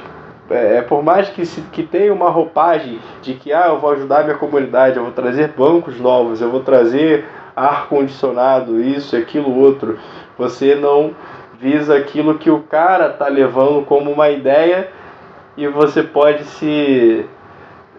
é, 0.50 0.82
por 0.82 1.04
mais 1.04 1.28
que, 1.30 1.46
se, 1.46 1.60
que 1.62 1.84
tenha 1.84 2.14
uma 2.14 2.30
roupagem 2.30 3.00
de 3.22 3.34
que 3.34 3.52
ah, 3.52 3.68
eu 3.68 3.80
vou 3.80 3.92
ajudar 3.92 4.22
a 4.22 4.24
minha 4.24 4.38
comunidade, 4.38 4.96
eu 4.96 5.04
vou 5.04 5.12
trazer 5.12 5.50
bancos 5.50 6.00
novos, 6.00 6.42
eu 6.42 6.50
vou 6.50 6.62
trazer 6.62 7.26
ar 7.56 7.88
condicionado, 7.88 8.80
isso, 8.80 9.16
aquilo, 9.18 9.54
outro, 9.60 9.98
você 10.38 10.76
não 10.76 11.12
visa 11.60 11.96
aquilo 11.96 12.38
que 12.38 12.50
o 12.50 12.62
cara 12.62 13.10
tá 13.10 13.28
levando 13.28 13.86
como 13.86 14.12
uma 14.12 14.30
ideia 14.30 14.90
e 15.56 15.68
você 15.68 16.04
pode 16.04 16.44
se 16.44 17.26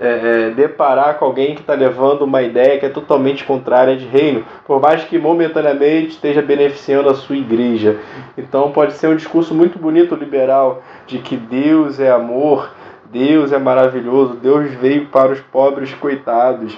é, 0.00 0.09
é, 0.46 0.50
deparar 0.50 1.18
com 1.18 1.24
alguém 1.24 1.56
que 1.56 1.61
está 1.61 1.74
levando 1.74 2.22
uma 2.22 2.40
ideia 2.40 2.78
que 2.78 2.86
é 2.86 2.88
totalmente 2.88 3.44
contrária 3.44 3.96
de 3.96 4.06
reino, 4.06 4.44
por 4.64 4.80
mais 4.80 5.02
que 5.02 5.18
momentaneamente 5.18 6.11
esteja 6.11 6.40
beneficiando 6.40 7.09
a 7.09 7.14
sua 7.14 7.36
igreja. 7.36 7.96
Então 8.36 8.70
pode 8.70 8.92
ser 8.92 9.09
um 9.09 9.16
discurso 9.16 9.52
muito 9.52 9.76
bonito 9.76 10.14
liberal 10.14 10.82
de 11.04 11.18
que 11.18 11.36
Deus 11.36 11.98
é 11.98 12.12
amor, 12.12 12.70
Deus 13.11 13.50
é 13.50 13.59
maravilhoso, 13.59 14.34
Deus 14.34 14.70
veio 14.74 15.06
para 15.06 15.32
os 15.32 15.40
pobres 15.40 15.92
coitados. 15.94 16.76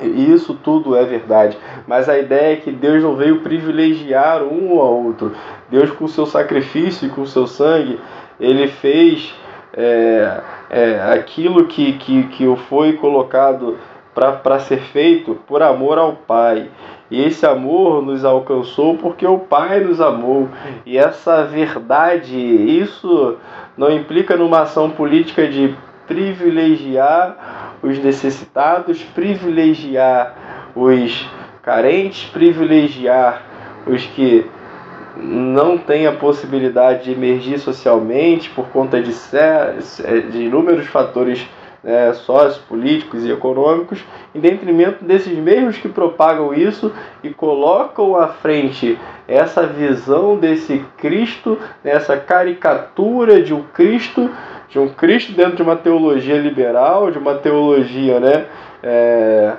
Isso 0.00 0.54
tudo 0.54 0.96
é 0.96 1.04
verdade. 1.04 1.58
Mas 1.86 2.08
a 2.08 2.18
ideia 2.18 2.54
é 2.54 2.56
que 2.56 2.70
Deus 2.70 3.02
não 3.02 3.14
veio 3.14 3.40
privilegiar 3.40 4.42
um 4.42 4.80
ao 4.80 5.04
outro. 5.04 5.32
Deus, 5.70 5.90
com 5.90 6.06
seu 6.08 6.26
sacrifício 6.26 7.06
e 7.06 7.10
com 7.10 7.26
seu 7.26 7.46
sangue, 7.46 8.00
ele 8.40 8.68
fez 8.68 9.34
é, 9.74 10.40
é, 10.70 11.12
aquilo 11.12 11.66
que, 11.66 11.92
que, 11.94 12.24
que 12.24 12.56
foi 12.68 12.94
colocado 12.94 13.78
para 14.14 14.58
ser 14.58 14.78
feito 14.78 15.34
por 15.46 15.62
amor 15.62 15.98
ao 15.98 16.12
Pai. 16.14 16.70
E 17.10 17.22
esse 17.22 17.44
amor 17.44 18.02
nos 18.02 18.24
alcançou 18.24 18.96
porque 18.96 19.26
o 19.26 19.38
Pai 19.38 19.80
nos 19.80 20.00
amou. 20.00 20.48
E 20.86 20.96
essa 20.96 21.44
verdade, 21.44 22.36
isso 22.38 23.36
não 23.76 23.90
implica 23.90 24.36
numa 24.36 24.62
ação 24.62 24.90
política 24.90 25.46
de 25.46 25.74
privilegiar 26.06 27.61
os 27.82 27.98
necessitados, 27.98 29.02
privilegiar 29.02 30.70
os 30.74 31.28
carentes, 31.62 32.28
privilegiar 32.30 33.42
os 33.86 34.04
que 34.06 34.46
não 35.16 35.76
têm 35.76 36.06
a 36.06 36.12
possibilidade 36.12 37.04
de 37.04 37.12
emergir 37.12 37.58
socialmente 37.58 38.48
por 38.50 38.68
conta 38.68 39.00
de, 39.02 39.12
de 40.30 40.42
inúmeros 40.44 40.86
fatores 40.86 41.46
né, 41.82 42.12
sociopolíticos 42.12 43.24
e 43.24 43.30
econômicos, 43.30 44.04
em 44.34 44.40
detrimento 44.40 45.04
desses 45.04 45.36
mesmos 45.36 45.76
que 45.78 45.88
propagam 45.88 46.54
isso 46.54 46.92
e 47.22 47.30
colocam 47.30 48.16
à 48.16 48.28
frente 48.28 48.98
essa 49.26 49.66
visão 49.66 50.36
desse 50.36 50.84
Cristo, 50.98 51.58
essa 51.84 52.16
caricatura 52.16 53.42
de 53.42 53.52
um 53.52 53.62
Cristo, 53.62 54.30
de 54.72 54.78
um 54.78 54.88
Cristo 54.88 55.32
dentro 55.32 55.56
de 55.56 55.62
uma 55.62 55.76
teologia 55.76 56.38
liberal, 56.38 57.10
de 57.10 57.18
uma 57.18 57.34
teologia, 57.34 58.18
né? 58.18 58.46
É, 58.82 59.52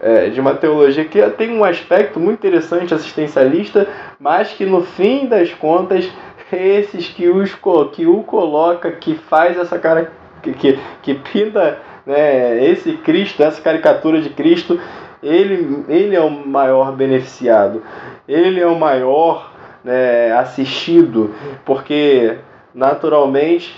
é, 0.00 0.28
de 0.30 0.40
uma 0.40 0.54
teologia 0.54 1.04
que 1.04 1.22
tem 1.30 1.56
um 1.56 1.64
aspecto 1.64 2.18
muito 2.18 2.38
interessante 2.38 2.92
assistencialista, 2.92 3.86
mas 4.18 4.52
que 4.52 4.66
no 4.66 4.82
fim 4.82 5.26
das 5.26 5.52
contas 5.54 6.10
esses 6.52 7.08
que, 7.08 7.28
os, 7.28 7.54
que 7.92 8.06
o 8.06 8.22
coloca, 8.22 8.90
que 8.92 9.14
faz 9.14 9.58
essa 9.58 9.78
cara 9.78 10.12
que, 10.42 10.52
que, 10.52 10.78
que 11.02 11.14
pinta 11.14 11.78
né, 12.06 12.64
esse 12.64 12.96
Cristo, 12.98 13.42
essa 13.42 13.60
caricatura 13.60 14.20
de 14.20 14.30
Cristo, 14.30 14.78
ele, 15.22 15.84
ele 15.88 16.14
é 16.14 16.20
o 16.20 16.30
maior 16.30 16.92
beneficiado, 16.92 17.82
ele 18.28 18.60
é 18.60 18.66
o 18.66 18.78
maior 18.78 19.52
né, 19.82 20.32
assistido, 20.32 21.34
porque 21.64 22.36
naturalmente 22.74 23.74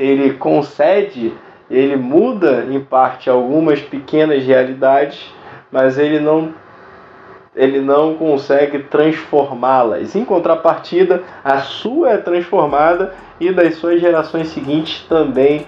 ele 0.00 0.32
concede, 0.32 1.34
ele 1.70 1.94
muda 1.94 2.66
em 2.70 2.80
parte 2.80 3.28
algumas 3.28 3.80
pequenas 3.80 4.42
realidades, 4.44 5.30
mas 5.70 5.98
ele 5.98 6.18
não 6.18 6.54
ele 7.54 7.80
não 7.80 8.14
consegue 8.14 8.78
transformá-las. 8.84 10.14
Em 10.14 10.24
contrapartida, 10.24 11.22
a 11.44 11.58
sua 11.58 12.12
é 12.12 12.16
transformada 12.16 13.12
e 13.40 13.52
das 13.52 13.74
suas 13.74 14.00
gerações 14.00 14.48
seguintes 14.48 15.04
também 15.08 15.66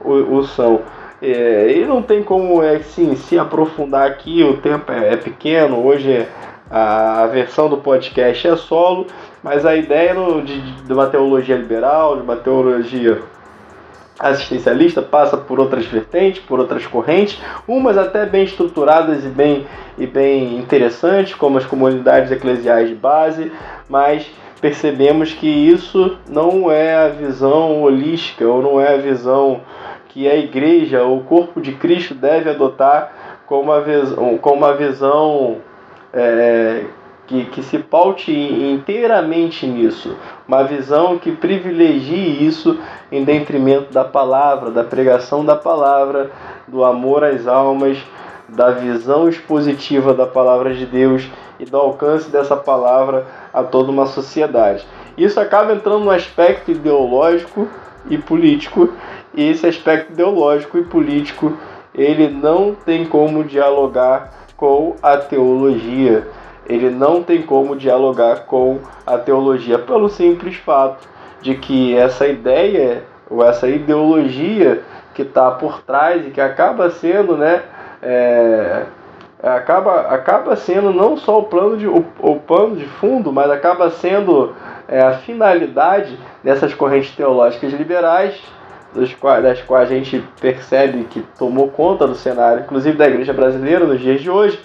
o, 0.00 0.36
o 0.36 0.44
são. 0.44 0.82
É, 1.20 1.72
e 1.74 1.84
não 1.86 2.02
tem 2.02 2.22
como 2.22 2.62
é, 2.62 2.80
sim, 2.80 3.16
se 3.16 3.38
aprofundar 3.38 4.06
aqui, 4.06 4.44
o 4.44 4.58
tempo 4.58 4.92
é, 4.92 5.14
é 5.14 5.16
pequeno, 5.16 5.84
hoje 5.84 6.26
a, 6.70 7.22
a, 7.22 7.26
versão 7.28 7.68
do 7.68 7.78
podcast 7.78 8.46
é 8.46 8.56
solo, 8.56 9.06
mas 9.42 9.64
a 9.64 9.74
ideia 9.74 10.12
no, 10.14 10.42
de, 10.42 10.60
de 10.60 10.92
uma 10.92 11.06
teologia 11.06 11.56
liberal, 11.56 12.16
de 12.16 12.22
uma 12.22 12.36
teologia 12.36 13.22
assistencialista 14.18 15.02
passa 15.02 15.36
por 15.36 15.58
outras 15.58 15.86
vertentes, 15.86 16.42
por 16.42 16.60
outras 16.60 16.86
correntes, 16.86 17.40
umas 17.66 17.96
até 17.96 18.26
bem 18.26 18.44
estruturadas 18.44 19.24
e 19.24 19.28
bem, 19.28 19.66
e 19.98 20.06
bem 20.06 20.58
interessantes, 20.58 21.34
como 21.34 21.58
as 21.58 21.64
comunidades 21.64 22.30
eclesiais 22.30 22.88
de 22.88 22.94
base, 22.94 23.50
mas 23.88 24.30
percebemos 24.60 25.32
que 25.32 25.48
isso 25.48 26.18
não 26.28 26.70
é 26.70 26.94
a 26.94 27.08
visão 27.08 27.82
holística 27.82 28.46
ou 28.46 28.62
não 28.62 28.80
é 28.80 28.94
a 28.94 28.98
visão 28.98 29.60
que 30.08 30.28
a 30.28 30.36
igreja, 30.36 31.04
o 31.04 31.20
corpo 31.20 31.60
de 31.60 31.72
Cristo 31.72 32.14
deve 32.14 32.50
adotar 32.50 33.12
como 33.46 33.62
uma 33.62 33.80
visão, 33.80 34.38
como 34.38 34.56
uma 34.56 34.74
visão 34.74 35.56
é, 36.12 36.84
que, 37.26 37.44
que 37.46 37.62
se 37.62 37.78
paute 37.78 38.32
inteiramente 38.32 39.66
nisso. 39.66 40.16
Uma 40.46 40.64
visão 40.64 41.18
que 41.18 41.32
privilegie 41.32 42.44
isso 42.44 42.78
em 43.10 43.24
detrimento 43.24 43.92
da 43.92 44.04
palavra, 44.04 44.70
da 44.70 44.84
pregação 44.84 45.44
da 45.44 45.56
palavra, 45.56 46.30
do 46.66 46.84
amor 46.84 47.24
às 47.24 47.46
almas, 47.46 47.98
da 48.48 48.70
visão 48.70 49.28
expositiva 49.28 50.12
da 50.12 50.26
palavra 50.26 50.74
de 50.74 50.84
Deus 50.84 51.28
e 51.58 51.64
do 51.64 51.76
alcance 51.76 52.30
dessa 52.30 52.56
palavra 52.56 53.26
a 53.52 53.62
toda 53.62 53.90
uma 53.90 54.06
sociedade. 54.06 54.84
Isso 55.16 55.38
acaba 55.40 55.72
entrando 55.72 56.04
no 56.04 56.10
aspecto 56.10 56.70
ideológico 56.70 57.68
e 58.10 58.18
político, 58.18 58.92
e 59.34 59.48
esse 59.48 59.66
aspecto 59.66 60.12
ideológico 60.12 60.76
e 60.76 60.84
político 60.84 61.56
ele 61.94 62.28
não 62.28 62.74
tem 62.74 63.04
como 63.04 63.44
dialogar 63.44 64.32
com 64.56 64.96
a 65.02 65.16
teologia. 65.16 66.28
Ele 66.72 66.90
não 66.90 67.22
tem 67.22 67.42
como 67.42 67.76
dialogar 67.76 68.46
com 68.46 68.78
a 69.06 69.18
teologia 69.18 69.78
pelo 69.78 70.08
simples 70.08 70.56
fato 70.56 71.06
de 71.40 71.54
que 71.54 71.96
essa 71.96 72.26
ideia 72.26 73.04
ou 73.28 73.44
essa 73.44 73.68
ideologia 73.68 74.82
que 75.14 75.22
está 75.22 75.50
por 75.50 75.82
trás 75.82 76.26
e 76.26 76.30
que 76.30 76.40
acaba 76.40 76.88
sendo, 76.90 77.36
né, 77.36 77.62
é, 78.02 78.84
acaba, 79.42 80.02
acaba 80.02 80.56
sendo 80.56 80.92
não 80.92 81.16
só 81.16 81.40
o 81.40 81.44
plano 81.44 81.76
de, 81.76 81.86
o, 81.86 82.04
o 82.20 82.76
de 82.76 82.86
fundo, 82.86 83.32
mas 83.32 83.50
acaba 83.50 83.90
sendo 83.90 84.54
é, 84.88 85.00
a 85.02 85.12
finalidade 85.12 86.18
dessas 86.42 86.72
correntes 86.72 87.14
teológicas 87.14 87.72
liberais, 87.72 88.40
das 88.94 89.12
quais, 89.14 89.42
das 89.42 89.62
quais 89.62 89.90
a 89.90 89.94
gente 89.94 90.22
percebe 90.40 91.04
que 91.04 91.22
tomou 91.38 91.68
conta 91.68 92.06
do 92.06 92.14
cenário, 92.14 92.62
inclusive 92.62 92.96
da 92.96 93.06
igreja 93.06 93.32
brasileira 93.32 93.84
nos 93.84 94.00
dias 94.00 94.20
de 94.20 94.30
hoje, 94.30 94.60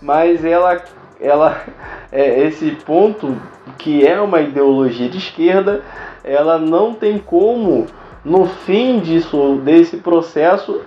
mas 0.00 0.44
ela, 0.44 0.82
ela 1.20 1.62
é, 2.10 2.46
esse 2.46 2.70
ponto 2.84 3.36
que 3.78 4.06
é 4.06 4.20
uma 4.20 4.40
ideologia 4.40 5.08
de 5.08 5.18
esquerda, 5.18 5.82
ela 6.24 6.58
não 6.58 6.94
tem 6.94 7.18
como 7.18 7.86
no 8.24 8.46
fim 8.46 9.00
disso 9.00 9.60
desse 9.64 9.98
processo 9.98 10.82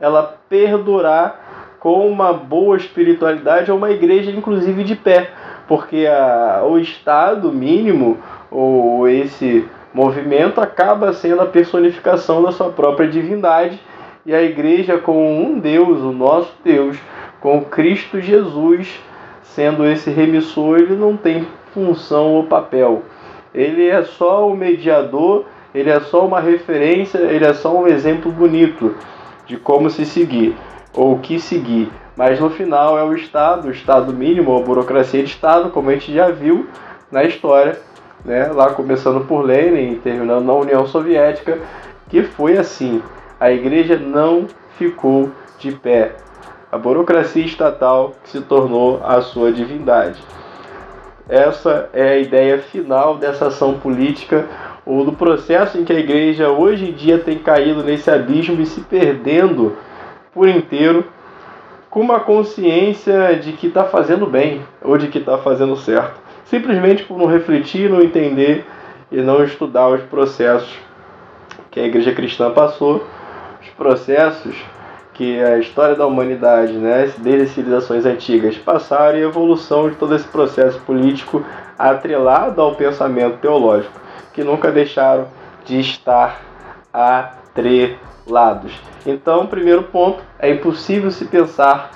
ela 0.00 0.38
perdurar 0.48 1.76
com 1.78 2.08
uma 2.08 2.32
boa 2.32 2.76
espiritualidade 2.76 3.70
ou 3.70 3.76
uma 3.76 3.90
igreja 3.90 4.30
inclusive 4.30 4.84
de 4.84 4.94
pé, 4.94 5.30
porque 5.66 6.06
a, 6.06 6.62
o 6.64 6.78
estado 6.78 7.52
mínimo 7.52 8.18
ou 8.50 9.08
esse 9.08 9.66
movimento 9.92 10.60
acaba 10.60 11.12
sendo 11.12 11.42
a 11.42 11.46
personificação 11.46 12.42
da 12.42 12.52
sua 12.52 12.70
própria 12.70 13.08
divindade. 13.08 13.80
E 14.24 14.34
a 14.34 14.42
igreja 14.42 14.98
com 14.98 15.42
um 15.42 15.58
Deus, 15.58 16.00
o 16.00 16.12
nosso 16.12 16.52
Deus, 16.62 16.98
com 17.40 17.64
Cristo 17.64 18.20
Jesus 18.20 19.00
sendo 19.54 19.86
esse 19.86 20.10
remissor, 20.10 20.78
ele 20.78 20.96
não 20.96 21.16
tem 21.16 21.46
função 21.74 22.34
ou 22.34 22.44
papel. 22.44 23.02
Ele 23.54 23.88
é 23.88 24.02
só 24.02 24.48
o 24.48 24.56
mediador, 24.56 25.44
ele 25.74 25.90
é 25.90 26.00
só 26.00 26.24
uma 26.24 26.40
referência, 26.40 27.18
ele 27.18 27.44
é 27.44 27.52
só 27.52 27.76
um 27.76 27.86
exemplo 27.86 28.30
bonito 28.30 28.94
de 29.46 29.56
como 29.56 29.90
se 29.90 30.04
seguir 30.06 30.56
ou 30.94 31.14
o 31.14 31.18
que 31.18 31.40
seguir. 31.40 31.90
Mas 32.16 32.38
no 32.38 32.50
final 32.50 32.98
é 32.98 33.02
o 33.02 33.14
Estado, 33.14 33.68
o 33.68 33.70
Estado 33.70 34.12
mínimo, 34.12 34.56
a 34.56 34.62
burocracia 34.62 35.22
de 35.22 35.30
Estado, 35.30 35.70
como 35.70 35.90
a 35.90 35.94
gente 35.94 36.12
já 36.12 36.30
viu 36.30 36.66
na 37.10 37.24
história, 37.24 37.78
né? 38.24 38.46
lá 38.52 38.70
começando 38.72 39.26
por 39.26 39.44
Lenin 39.44 39.94
e 39.94 39.96
terminando 39.96 40.44
na 40.44 40.52
União 40.52 40.86
Soviética, 40.86 41.58
que 42.08 42.22
foi 42.22 42.56
assim. 42.56 43.02
A 43.38 43.50
igreja 43.50 43.98
não 43.98 44.46
ficou 44.76 45.30
de 45.58 45.72
pé 45.72 46.12
a 46.70 46.78
burocracia 46.78 47.44
estatal 47.44 48.14
que 48.22 48.30
se 48.30 48.40
tornou 48.40 49.00
a 49.04 49.20
sua 49.20 49.52
divindade. 49.52 50.20
Essa 51.28 51.88
é 51.92 52.10
a 52.10 52.18
ideia 52.18 52.58
final 52.58 53.16
dessa 53.16 53.48
ação 53.48 53.78
política 53.78 54.46
ou 54.84 55.04
do 55.04 55.12
processo 55.12 55.78
em 55.78 55.84
que 55.84 55.92
a 55.92 55.98
igreja 55.98 56.48
hoje 56.50 56.90
em 56.90 56.92
dia 56.92 57.18
tem 57.18 57.38
caído 57.38 57.82
nesse 57.82 58.10
abismo 58.10 58.60
e 58.60 58.66
se 58.66 58.80
perdendo 58.80 59.76
por 60.32 60.48
inteiro 60.48 61.04
com 61.88 62.00
uma 62.00 62.20
consciência 62.20 63.36
de 63.36 63.52
que 63.52 63.66
está 63.66 63.84
fazendo 63.84 64.26
bem 64.26 64.62
ou 64.82 64.96
de 64.96 65.08
que 65.08 65.18
está 65.18 65.38
fazendo 65.38 65.76
certo, 65.76 66.20
simplesmente 66.44 67.04
por 67.04 67.18
não 67.18 67.26
refletir, 67.26 67.90
não 67.90 68.00
entender 68.00 68.64
e 69.10 69.20
não 69.20 69.42
estudar 69.42 69.88
os 69.88 70.02
processos 70.02 70.78
que 71.70 71.80
a 71.80 71.84
igreja 71.84 72.12
cristã 72.12 72.50
passou, 72.50 73.04
os 73.60 73.68
processos 73.70 74.56
que 75.20 75.38
a 75.38 75.58
história 75.58 75.94
da 75.94 76.06
humanidade, 76.06 76.72
né, 76.72 77.12
desde 77.18 77.42
as 77.42 77.50
civilizações 77.50 78.06
antigas, 78.06 78.56
passaram 78.56 79.18
e 79.18 79.22
a 79.22 79.26
evolução 79.26 79.90
de 79.90 79.96
todo 79.96 80.14
esse 80.14 80.26
processo 80.26 80.80
político 80.80 81.44
atrelado 81.78 82.58
ao 82.58 82.74
pensamento 82.74 83.36
teológico, 83.36 84.00
que 84.32 84.42
nunca 84.42 84.72
deixaram 84.72 85.26
de 85.66 85.78
estar 85.78 86.40
atrelados. 86.90 88.72
Então, 89.04 89.46
primeiro 89.46 89.82
ponto, 89.82 90.22
é 90.38 90.50
impossível 90.52 91.10
se 91.10 91.26
pensar 91.26 91.90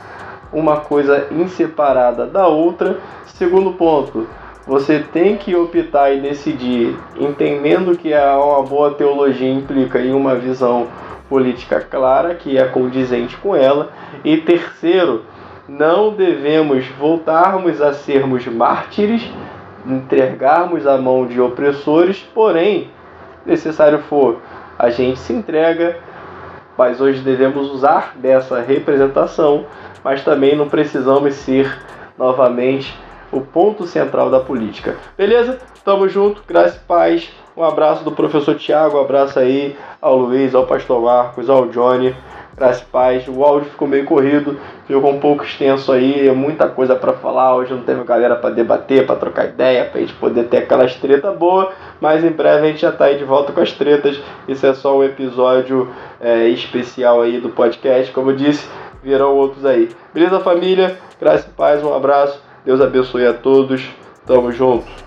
uma 0.52 0.80
coisa 0.80 1.28
inseparada 1.30 2.26
da 2.26 2.46
outra. 2.46 2.98
Segundo 3.24 3.72
ponto, 3.72 4.28
você 4.66 4.98
tem 4.98 5.38
que 5.38 5.56
optar 5.56 6.12
e 6.12 6.20
decidir, 6.20 6.94
entendendo 7.18 7.96
que 7.96 8.12
uma 8.12 8.62
boa 8.64 8.92
teologia 8.92 9.50
implica 9.50 9.98
em 9.98 10.12
uma 10.12 10.34
visão 10.34 10.88
política 11.34 11.80
clara, 11.80 12.36
que 12.36 12.56
é 12.56 12.64
condizente 12.64 13.36
com 13.38 13.56
ela. 13.56 13.90
E 14.24 14.36
terceiro, 14.36 15.24
não 15.68 16.14
devemos 16.14 16.86
voltarmos 16.90 17.82
a 17.82 17.92
sermos 17.92 18.46
mártires, 18.46 19.28
entregarmos 19.84 20.86
a 20.86 20.96
mão 20.96 21.26
de 21.26 21.40
opressores, 21.40 22.20
porém, 22.32 22.88
necessário 23.44 23.98
for, 24.04 24.38
a 24.78 24.90
gente 24.90 25.18
se 25.18 25.32
entrega, 25.32 25.96
mas 26.78 27.00
hoje 27.00 27.20
devemos 27.20 27.68
usar 27.68 28.12
dessa 28.14 28.60
representação, 28.60 29.66
mas 30.04 30.22
também 30.22 30.54
não 30.54 30.68
precisamos 30.68 31.34
ser 31.34 31.76
novamente 32.16 32.96
o 33.32 33.40
ponto 33.40 33.88
central 33.88 34.30
da 34.30 34.38
política. 34.38 34.94
Beleza? 35.18 35.58
Tamo 35.84 36.08
junto, 36.08 36.44
graças 36.46 36.76
e 36.76 36.84
paz. 36.84 37.43
Um 37.56 37.62
abraço 37.62 38.02
do 38.02 38.10
professor 38.10 38.56
Tiago, 38.56 38.98
um 38.98 39.00
abraço 39.00 39.38
aí 39.38 39.76
ao 40.02 40.16
Luiz, 40.16 40.56
ao 40.56 40.66
pastor 40.66 41.00
Marcos, 41.00 41.48
ao 41.48 41.66
Johnny. 41.68 42.14
Graças 42.56 42.82
paz. 42.82 43.26
O 43.28 43.44
áudio 43.44 43.70
ficou 43.70 43.86
meio 43.86 44.04
corrido, 44.04 44.58
ficou 44.86 45.10
um 45.10 45.20
pouco 45.20 45.44
extenso 45.44 45.92
aí, 45.92 46.30
muita 46.32 46.68
coisa 46.68 46.96
para 46.96 47.12
falar. 47.12 47.54
Hoje 47.54 47.72
não 47.72 47.82
teve 47.82 48.02
galera 48.04 48.36
para 48.36 48.54
debater, 48.54 49.06
para 49.06 49.16
trocar 49.16 49.46
ideia, 49.46 49.84
para 49.84 49.98
a 49.98 50.00
gente 50.00 50.14
poder 50.14 50.44
ter 50.44 50.58
aquelas 50.58 50.96
tretas 50.96 51.36
boas. 51.36 51.68
Mas 52.00 52.24
em 52.24 52.30
breve 52.30 52.66
a 52.66 52.70
gente 52.70 52.80
já 52.80 52.90
tá 52.90 53.06
aí 53.06 53.18
de 53.18 53.24
volta 53.24 53.52
com 53.52 53.60
as 53.60 53.72
tretas. 53.72 54.20
Isso 54.48 54.66
é 54.66 54.74
só 54.74 54.98
um 54.98 55.04
episódio 55.04 55.92
é, 56.20 56.48
especial 56.48 57.22
aí 57.22 57.40
do 57.40 57.50
podcast. 57.50 58.12
Como 58.12 58.30
eu 58.30 58.36
disse, 58.36 58.68
virão 59.02 59.34
outros 59.34 59.64
aí. 59.64 59.88
Beleza, 60.12 60.40
família? 60.40 60.98
Graças 61.20 61.46
e 61.46 61.50
paz, 61.50 61.84
um 61.84 61.94
abraço. 61.94 62.40
Deus 62.64 62.80
abençoe 62.80 63.26
a 63.26 63.34
todos. 63.34 63.88
Tamo 64.26 64.50
junto. 64.50 65.03